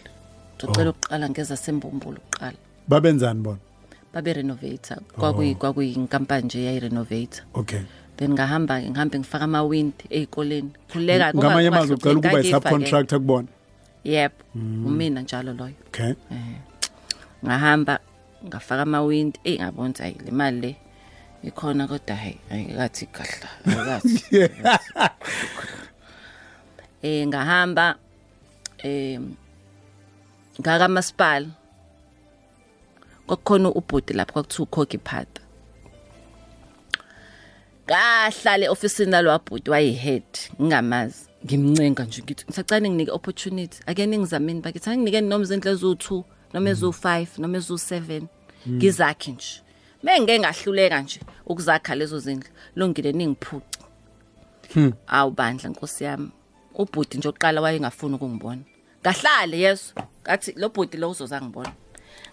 [0.62, 2.58] ngicela ukuqala ngeza sembumbulo ukuqala
[2.88, 3.60] babenzani bona?
[4.14, 7.82] Babe renovator kwakuyi kwakuyinkampani nje yayi renovator okay.
[8.18, 12.48] Then ngahamba ngihambe ngifaka ama wind ezikoleni khuleka kuba- ngamanye kuba amazwi ucela ukuba ngangifa-ke.
[12.48, 13.48] i-subcontractor kubona?
[14.04, 14.34] Yep.
[14.56, 15.74] Umina njalo loyo.
[15.88, 16.14] Okay.
[17.46, 18.00] Ngahamba
[18.46, 19.40] ngafaka ama-wind.
[19.44, 20.76] Eyi ngabona ukuthi hayi le mali le
[21.44, 24.22] ikhona kodwa hayi ayikathi kahla ayikathi
[27.02, 27.96] eh ngahamba
[28.84, 29.20] eh
[30.60, 31.48] ngakamasipala
[33.28, 35.42] kwakukhona ubhodi lapho kwakuthiwa ukhokhi phatha
[37.86, 40.30] ngahlala e-ofisini lalo wabhodi wayi-head
[40.62, 46.24] ngingamazi ngimncenga nje ngithi ngisacane nginike opportunity ake ningizameni bakithi anginike noma izindlu eziwu-two
[46.54, 48.24] noma eziwu-five noma eziwu-seven
[48.70, 49.62] ngizakhe nje.
[50.04, 53.80] Mengike ngahluleka nje ukuzakha lezo zindlu longile ningiphuci
[55.08, 56.30] awu bandla nkosi yami
[56.76, 58.62] ubhudi nje oqala wayengafuni ukungibona.
[59.02, 59.94] Ngahlale yeso
[60.24, 61.74] ngathi lo bhudi lo uzoza ngibona.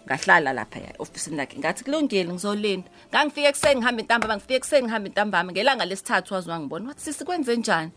[0.06, 1.58] Ngahlala lapha ya ofisini lakhe.
[1.58, 2.88] Ngathi kulungile ngizolinda.
[3.10, 6.88] Ngangifike ekuseni ngihamba intambama ngifike ekuseni ngihamba intambama ngelanga lesithathu wazi wangibona.
[6.88, 7.90] Wathi sisi kwenze njani?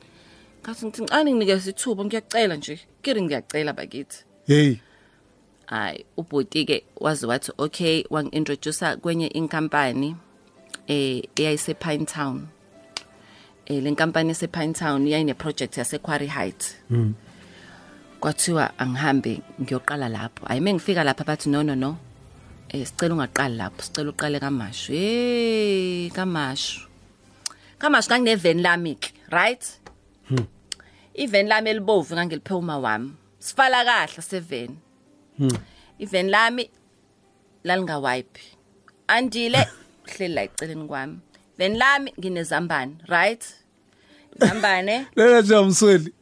[0.63, 2.05] Ngathi ngithi ngicane nginikeza ithuba?
[2.05, 2.79] Ngiyacela nje.
[3.01, 4.17] Kiri ngiyacela bakithi.
[4.47, 4.75] Hey.
[5.65, 10.15] Hayi ubhoti ke wazi wathi okay wangi-introduce kwenye inkampani
[10.87, 12.47] eh eyayise Pine Town.
[13.65, 16.75] Eh le nkampani ese Pine Town yayine project yase Quarry Heights
[18.21, 20.45] kwathiwa angihambe ngiyoqala lapho.
[20.45, 21.97] Hayi mengifika lapha bathi no no no.
[22.69, 24.93] Eh sicela ungaqali lapho sicela uqale kamashu.
[24.93, 26.87] Hey kamashu.
[27.79, 29.63] Kamashu ngangine lami ke right?
[31.13, 33.11] Even lami elibovu ngangiliphe uma wami.
[33.39, 34.77] Sifala kahle seven
[35.99, 36.69] even lami
[37.63, 38.39] lalingawipe
[39.07, 39.65] andile
[40.11, 41.17] hleli la eceleni kwami.
[41.57, 43.43] Then lami nginezambane right?
[44.39, 45.07] Zambane.
[45.15, 46.13] Lela nje umsweli.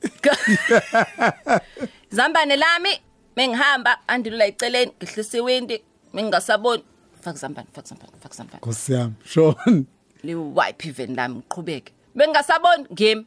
[2.12, 2.90] Zambane lami
[3.36, 5.84] mengihamba andilula eceleni ngihlisa iwindi
[6.14, 6.84] mengingasaboni
[7.22, 8.58] faka zambane faka zambane faka zambane.
[8.58, 9.86] Nkosi yami Sean
[10.24, 11.92] liwipe even lami ngiqhubeke.
[12.16, 13.26] Bengingasaboni ngimi.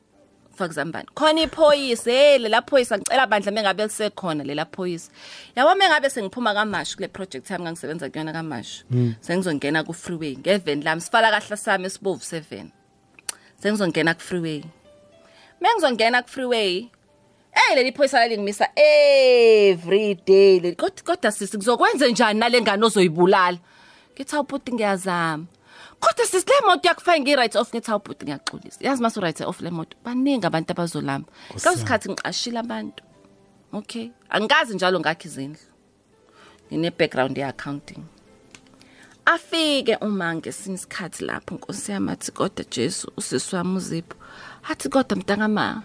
[0.57, 1.07] Faka zambane.
[1.15, 5.11] Khona iphoyisa hey lela phoyisa ngicela bandla mengabe lisekhona lela phoyisa.
[5.57, 8.85] Yabo mengabe sengiphuma kamashu kule project yami ngangisebenza kuyona kamashu.
[9.21, 12.82] Sengizongena ku freeway ngeven lami sifala kahla sami esibovu 7
[13.63, 14.65] sengizongena ku freeway.
[15.61, 16.91] Mengizongena ku freeway.
[17.55, 20.61] Eh leli phoyisa lalingimisa every day.
[20.61, 23.59] Leli kodwa kodwa sisi kuzokwenza njani nale ngane ozoyibulala?
[24.15, 25.47] Ngithi awubhuti ngiyazama.
[26.01, 28.79] Kodwa sisi le moto yakufaka ngi right off ngithi awubhuti ngiyaxolisa.
[28.81, 31.29] Yazi masu right off le moto baningi abantu abazolamba
[31.63, 33.05] kasikhathi ngiqashile abantu.
[33.73, 34.11] Okay?
[34.29, 35.67] Angikazi njalo ngakho izindlu.
[36.67, 38.03] Ngine background ye accounting
[39.35, 44.17] afike uma ngesinye isikhathi lapho nkosi yami athi kodwa Jesu usisi wami uzipho
[44.71, 45.83] athi kodwa mntakama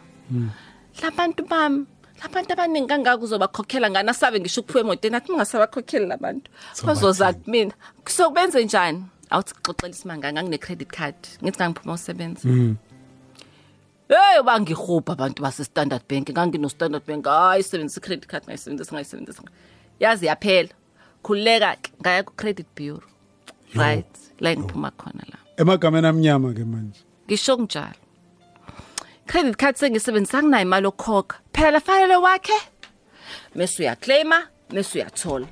[1.02, 1.86] labantu bami
[2.24, 4.10] labantu abaningi kangaka uzobakhokhela ngani?
[4.10, 6.52] Asabe ngisho ukuphiwa emotweni athi ungasabakhokheli labantu
[6.86, 7.74] bazoza kumina.
[8.04, 9.06] Kusokubenze njani?
[9.30, 12.50] Awuthi xoxela isimanga ngangine credit card ngithi ngangiphuma usebenza.
[14.10, 19.44] Hey bangihubha abantu base Standard Bank ngangino Standard Bank hayi sebenzisa credit card ngayisebenzisa ngayisebenzisa
[20.00, 20.70] yazi yaphela.
[21.24, 23.04] Khuleka ke ngaya ku credit bureau.
[23.76, 24.06] Right.
[24.40, 25.38] La ngiphuma khona la.
[25.58, 27.02] Emagameni amnyama ke manje.
[27.28, 28.00] Ngisho kunjalo
[29.28, 32.60] credit card sengisebenzisa nginayo imali okhokha phela lafanele wakhe?
[33.56, 35.48] Mase uyaclaima mase uyathola.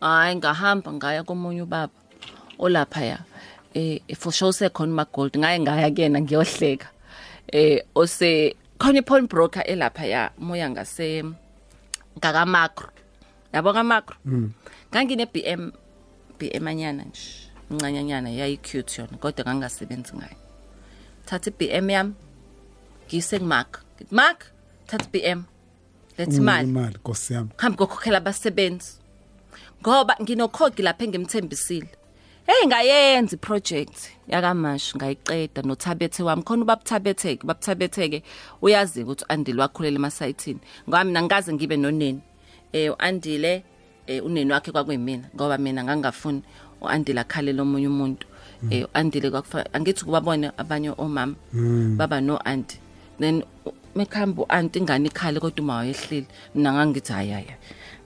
[0.00, 1.92] Hayi ngahamba ngaya komunye ubaba
[2.58, 3.18] olapha ya
[3.74, 6.86] eh for sure sekhona uma gold ngaye ngaya kuyena ngiyohleka.
[7.52, 11.24] Eh ose khona pawn broker elapha ya moya ngase
[12.18, 12.88] ngaka macro
[13.52, 14.16] yabo ka macro
[14.92, 15.72] ngangine BM
[16.42, 17.20] BM anyana nje.
[17.70, 20.36] Incanyanyana yayi cute yona kodwa ngangasebenzi ngayo.
[21.26, 22.14] Thatha iBM yami.
[23.06, 23.82] Ngise kumark.
[24.10, 24.46] Mark
[24.86, 25.44] thatha iBM
[26.18, 26.68] let's imali.
[26.68, 27.50] imali Nkosi yami.
[27.56, 28.92] Hambi kokhokhela abasebenzi.
[29.82, 31.88] Ngoba nginokhogi lapha engimthembisile.
[32.46, 36.42] Hey ngayenza iproject yakamashu ngayiqeda nothabethe wami.
[36.42, 38.22] Khona ubabuthabetheke babuthabetheke
[38.62, 40.60] uyazi ukuthi andile wakhulela emasayithini.
[40.88, 42.20] Ngoba mina ngikaze ngibe noneni
[42.72, 43.64] eh andile
[44.06, 46.42] eh uneni wakhe kwakuyimina ngoba mina ngangafuni
[46.80, 48.26] uandile akhalela omunye umuntu.
[48.70, 51.34] Eh andile kwakufa angithi kubabone abanye omama
[51.98, 52.78] baba no auntie
[53.18, 53.42] then
[53.94, 57.56] mekhamba uanti ingane ikhale kodwa uma wayehlile mina ngangithi hayi hayi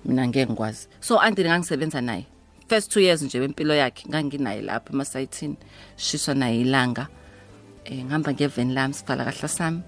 [0.04, 0.88] mina ngeke ngikwazi.
[1.00, 2.26] So andile ngangisebenza naye.
[2.68, 5.56] First 2 years nje bempilo yakhe nganginaye lapha emasayithini
[5.96, 7.08] shiswa naye ilanga.
[7.84, 9.80] Eh ngihamba ngeven lami sifala kahla sami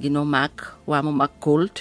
[0.00, 1.80] ngino Mark wami uMark Gold.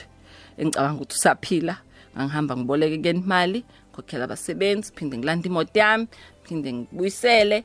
[0.58, 1.78] Engicabanga ukuthi usaphila.
[2.18, 6.08] Ngihamba ngiboleke ke imali khokhela abasebenzi phinde ngilanda imoto yami
[6.44, 7.64] phinde ngibuyisele.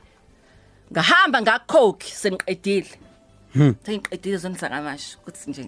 [0.91, 2.91] Ngahamba ngakhokhi sengiqedile.
[3.85, 5.63] Sengiqedile zonisa kamasho ukuthi nje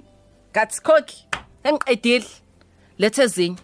[0.52, 1.18] ngathi khokhi
[1.64, 2.30] sengiqedile.
[2.98, 3.58] Lethe ezinye.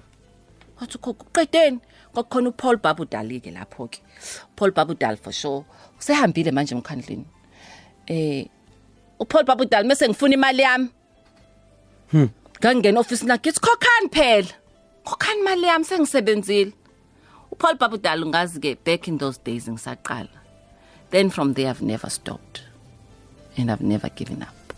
[0.79, 1.79] Wathi khokhi uqedeni.
[2.13, 3.99] Kwakukhona uPaul Babudali ke lapho ke
[4.55, 5.65] Paul Babudal for sure.
[5.99, 7.25] Usehambile manje emkhandleni
[8.07, 8.45] eh
[9.19, 10.89] uPaul Babudal mase ngifuna imali yami.
[12.59, 14.53] Ngangena office lakhe ithi khokhani phela.
[15.07, 16.73] Khokhani imali yami sengisebenzile.
[17.51, 20.29] uPaul Babudal ngazi ke back in those days ngisaqala.
[21.11, 22.63] Then from there I've never stopped
[23.57, 24.73] and I've never given up.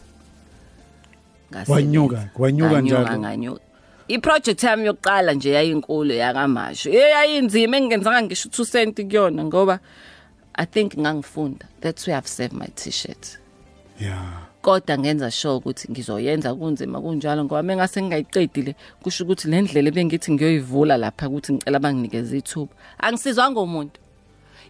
[1.52, 1.74] Ngasebenza.
[1.74, 3.20] Wanyuka, wanyuka Nganyuka, njalo.
[3.20, 3.62] nganyuka.
[4.08, 9.80] Iproject yami yokuqala nje yayinkulu yakamasho eyayinzima engenzanga ngisho 2 cent kuyona ngoba
[10.56, 11.66] i think ngangifunda.
[11.82, 13.38] That's where i've saved my t-shirt.
[14.00, 14.49] Yeah.
[14.62, 20.32] Kodwa ngenza sure ukuthi ngizoyenza kunzima kunjalo ngoba mengase ngingayiqedile kusho ukuthi le ndlela bengithi
[20.32, 22.74] ngiyoyivula lapha ukuthi ngicela banginikeze ithuba.
[23.00, 24.00] Angisizwanga umuntu.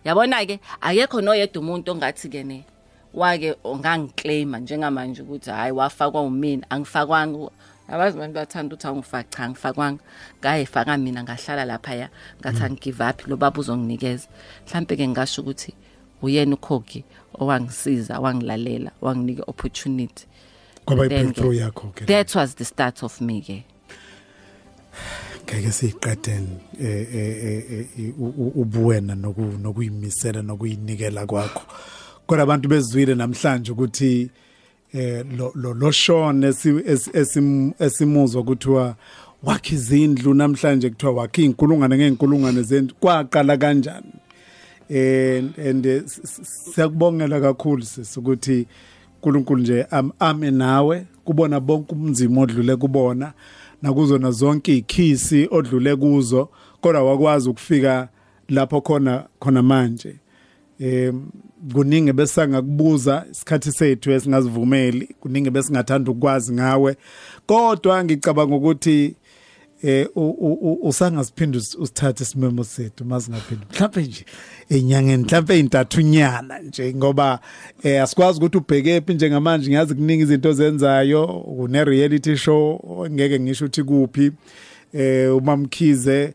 [0.05, 2.65] Yabona ke akekho noyedwa umuntu ongathi ke ne
[3.13, 7.49] wake ongangiclaima njengamanje ukuthi hayi wafakwa umina angifakwanga
[7.89, 10.01] abazi abantu bathanda ukuthi angifaki cha angifakwanga
[10.39, 12.09] ngayifaka mina ngahlala lapha ya
[12.39, 14.27] ngathi angigive up lo baba uzonginikeza.
[14.67, 15.73] Mhlambe ke ngasho ukuthi
[16.21, 17.03] uyena ukhogi
[17.39, 20.25] owangisiza wangilalela wanginika opportunity.
[20.85, 23.63] Kwaba And then ke, i-breakthrough yakho ke that was the start of me ke.
[25.45, 26.47] Ngeke siqedeni
[26.81, 27.63] eh eh
[27.99, 31.61] eh, u- u- ubuwena noku nokuyimisela nokuyinikela kwakho.
[32.27, 34.29] Kodwa abantu bezwile namhlanje ukuthi
[34.93, 38.95] eh lo lo lo Sean esi- esi- esim- esimuzwa kuthiwa
[39.43, 44.13] wakhe izindlu namhlanje kuthiwa wakhe inkulungwane ngeenkulungwane zendlu kwaqala kanjani?
[44.89, 46.41] And and eh, s- s-
[46.73, 48.67] siyakubongela kakhulu sisi ukuthi
[49.15, 53.33] uNkulunkulu nje am- ame nawe kubona bonke umzimo odlule kubona
[53.81, 56.49] nakuzona zonke ikhisi odlule kuzo
[56.81, 58.09] kodwa wakwazi ukufika
[58.49, 60.15] lapho khona khona manje.
[60.79, 61.21] Em
[61.73, 66.97] kuningi besangakubuza isikhathi sethu esingazivumeli kuningi besingathanda ukwazi ngawe
[67.45, 69.15] kodwa ngicabanga ukuthi
[69.83, 74.25] eh u- u- u- usangasiphinde us- usithathe isimemo sethu masingaphinde mhlawumbe nje.
[74.69, 77.39] Enyangeni mhlawumbe eintathu nyana nje ngoba
[77.83, 81.25] eh asikwazi ukuthi ubheke phi njengamanje ngiyazi kuningi izinto zenzayo
[81.57, 84.31] une reality show ngeke ngisho ukuthi kuphi
[84.93, 86.33] eh umamkhize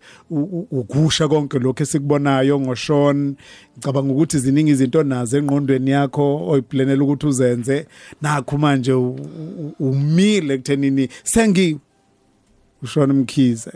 [0.71, 3.35] ukusha konke lokho esikubonayo ngoshon
[3.79, 7.87] ngicabanga ukuthi ziningi izinto nazo engqondweni yakho oyiplanela ukuthi uzenze.
[8.23, 8.93] Nakho manje
[9.81, 11.79] umile kuthenini sengi
[12.85, 13.73] ushona mkhize.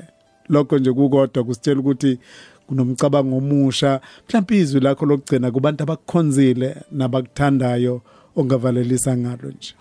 [0.48, 2.18] Lokho nje kukodwa kusitshela ukuthi
[2.66, 4.00] kunomcabango omusha.
[4.28, 8.02] Mhlawumbe izwi lakho lokugcina kubantu abakukhonzile nabakuthandayo
[8.36, 9.74] ongavalelisa ngalo nje.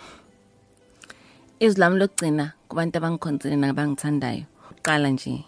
[1.59, 4.43] Izwi lami lokugcina kubantu abangikhonzile nabangithandayo.
[4.71, 5.43] Uqala nje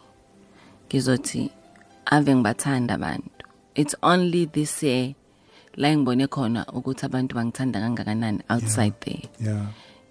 [0.87, 1.51] ngizothi
[2.05, 3.43] ave ngibathanda abantu.
[3.75, 5.13] It's only this year
[5.75, 9.23] la ngibone khona ukuthi abantu bangithanda kangakanani outside there.
[9.39, 9.67] Yeah.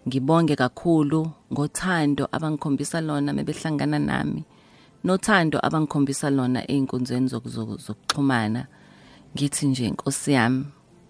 [0.09, 1.21] Ngibonge kakhulu
[1.53, 4.43] ngothando abangikhombisa lona mebehlangana nami
[5.05, 8.67] nothando abangikhombisa lona ey'nkonzweni zoku- zoku- zokuxhumana.
[9.35, 10.65] Ngithi nje inkosi yami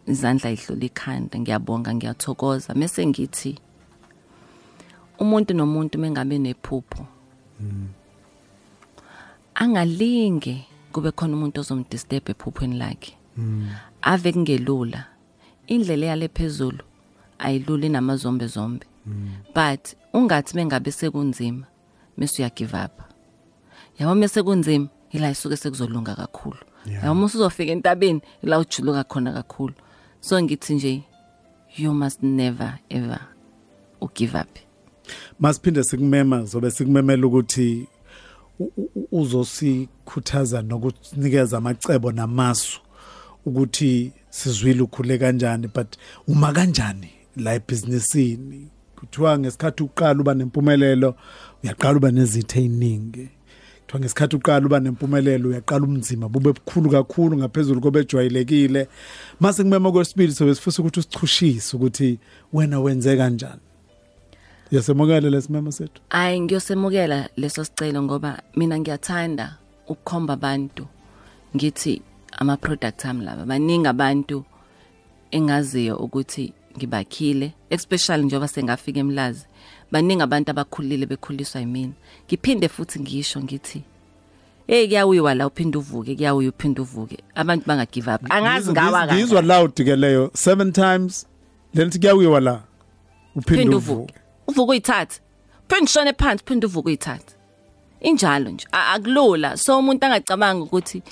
[0.07, 1.39] izandla ihlula ikhanda.
[1.39, 2.75] Ngiyabonga ngiyathokoza.
[2.75, 3.53] Mese ngithi
[5.23, 7.03] umuntu nomuntu mengabe nephupho
[9.55, 13.13] angalinge kube khona umuntu ozomdisturb ephuphweni lakhe.
[14.03, 15.05] Ave kungelula.
[15.67, 16.83] Indlela eyale phezulu
[17.39, 18.87] ayilula inamazombe zombe.
[19.55, 21.67] But ungathi mengabe sekunzima
[22.17, 23.01] mase uya give up
[23.99, 26.57] yabo mase kunzima ila isuke sekuzolunga kakhulu.
[26.87, 29.75] Yabo mase uzofika entabeni ila ujuluka khona kakhulu.
[30.21, 31.03] So ngithi nje
[31.77, 33.21] you must never ever
[34.01, 34.59] ugive up.
[35.41, 37.87] Masiphinde sikumema zobe sikumemela ukuthi
[38.59, 42.81] u- u- uzosikhuthaza nokunikeza amacebo namasu
[43.47, 47.11] ukuthi sizwile ukhule kanjani but uma kanjani?
[47.39, 48.69] La ebhizinisini.
[48.97, 51.15] Kuthiwa ngesikhathi uqala uba nempumelelo
[51.63, 53.29] uyaqala uba nezitho ey'ningi
[53.89, 58.89] kuthiwa ngesikhathi uqala uba nempumelelo uyaqala umzima bube bukhulu kakhulu ngaphezulu kobejwayelekile
[59.41, 62.19] mase kumema kwesibili sobe sifisa ukuthi usichushise ukuthi
[62.53, 63.61] wena wenze kanjani.
[64.71, 66.03] Yasemukele lesimemo sethu?
[66.09, 69.57] Hayi ngiyosemukela leso sicelo ngoba mina ngiyathanda
[69.89, 70.87] ukukhomba abantu
[71.57, 72.03] ngithi
[72.39, 74.45] ama product ami laba baningi abantu
[75.31, 79.45] engaziyo ukuthi ngibakhile especially njengoba sengafika emlazi.
[79.93, 81.93] Baningi abantu abakhulile bekhuliswa yimina.
[82.27, 83.83] Ngiphinde futhi ngisho ngithi
[84.67, 87.19] hey kuyawiwa la uphinde uvuke kuyawiwa uphinde uvuke.
[87.35, 88.21] Abantu banga give up.
[88.33, 90.31] Angazi ngawa Ngiz- ngizwa loud ke leyo.
[90.35, 91.27] Seven times
[91.75, 92.63] lelithi kuyawiwa la
[93.37, 93.93] uphinde phinde uvuke.
[94.01, 94.15] uvuke.
[94.47, 95.21] Uvuke uyithathe.
[95.69, 97.35] Phinde ushone phansi phinde uvuke uyithathe.
[98.01, 99.57] Injalo nje A- akulula.
[99.57, 101.03] So umuntu angacabanga ukuthi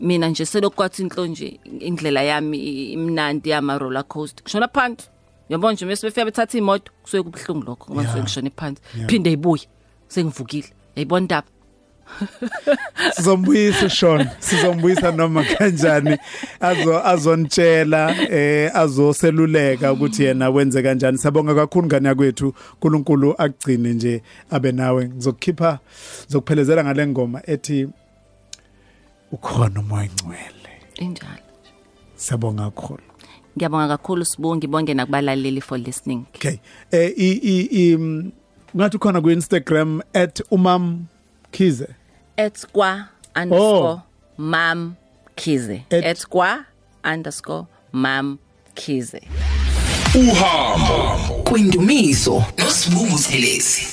[0.00, 4.42] mina nje selokwathi inhlo nje indlela yami i- imnandi yama roller coaster.
[4.44, 5.08] Kushona phansi.
[5.48, 7.86] Yabona nje mase befika bethatha imoto kusuke kubhlungu lokho.
[7.92, 8.12] Ngoba Yeah.
[8.12, 8.82] kusuke kushone phansi.
[8.96, 9.08] Yeah.
[9.10, 9.62] phinde ibuye.
[10.08, 10.68] Sengivukile.
[10.96, 11.46] Yayibona indaba?
[13.16, 14.28] Sizombuyisa Sean.
[14.40, 16.16] Sizombuyisa noma kanjani?
[16.60, 21.18] Azo azontshela eh azoseluleka ukuthi yena wenze kanjani.
[21.18, 22.54] Sabonga kakhulu ngani yakwethu.
[22.72, 25.08] uNkulunkulu agcine nje abe nawe.
[25.08, 25.78] Ngizokukhipha
[26.24, 27.88] ngizokuphelezela ngale ngoma ethi
[29.34, 31.42] ukhona umoya ngcwele injalo.
[32.16, 33.02] Siyabonga kakhulu.
[33.56, 36.24] Ngiyabonga kakhulu sibonge ngibonge nakubalaleli for listening.
[36.34, 36.58] Okay.
[36.90, 37.30] Eh i
[37.70, 38.32] i mm,
[38.76, 40.00] ngathi khona ku Instagram
[40.50, 41.88] @umamkhize.
[42.36, 44.00] at kwa underscore
[44.38, 44.94] mam
[45.36, 46.64] kize At- at kwa
[47.04, 48.38] underscore mam
[48.74, 49.20] kize
[50.14, 53.86] uhambo kwindumiso nosibungu thelezi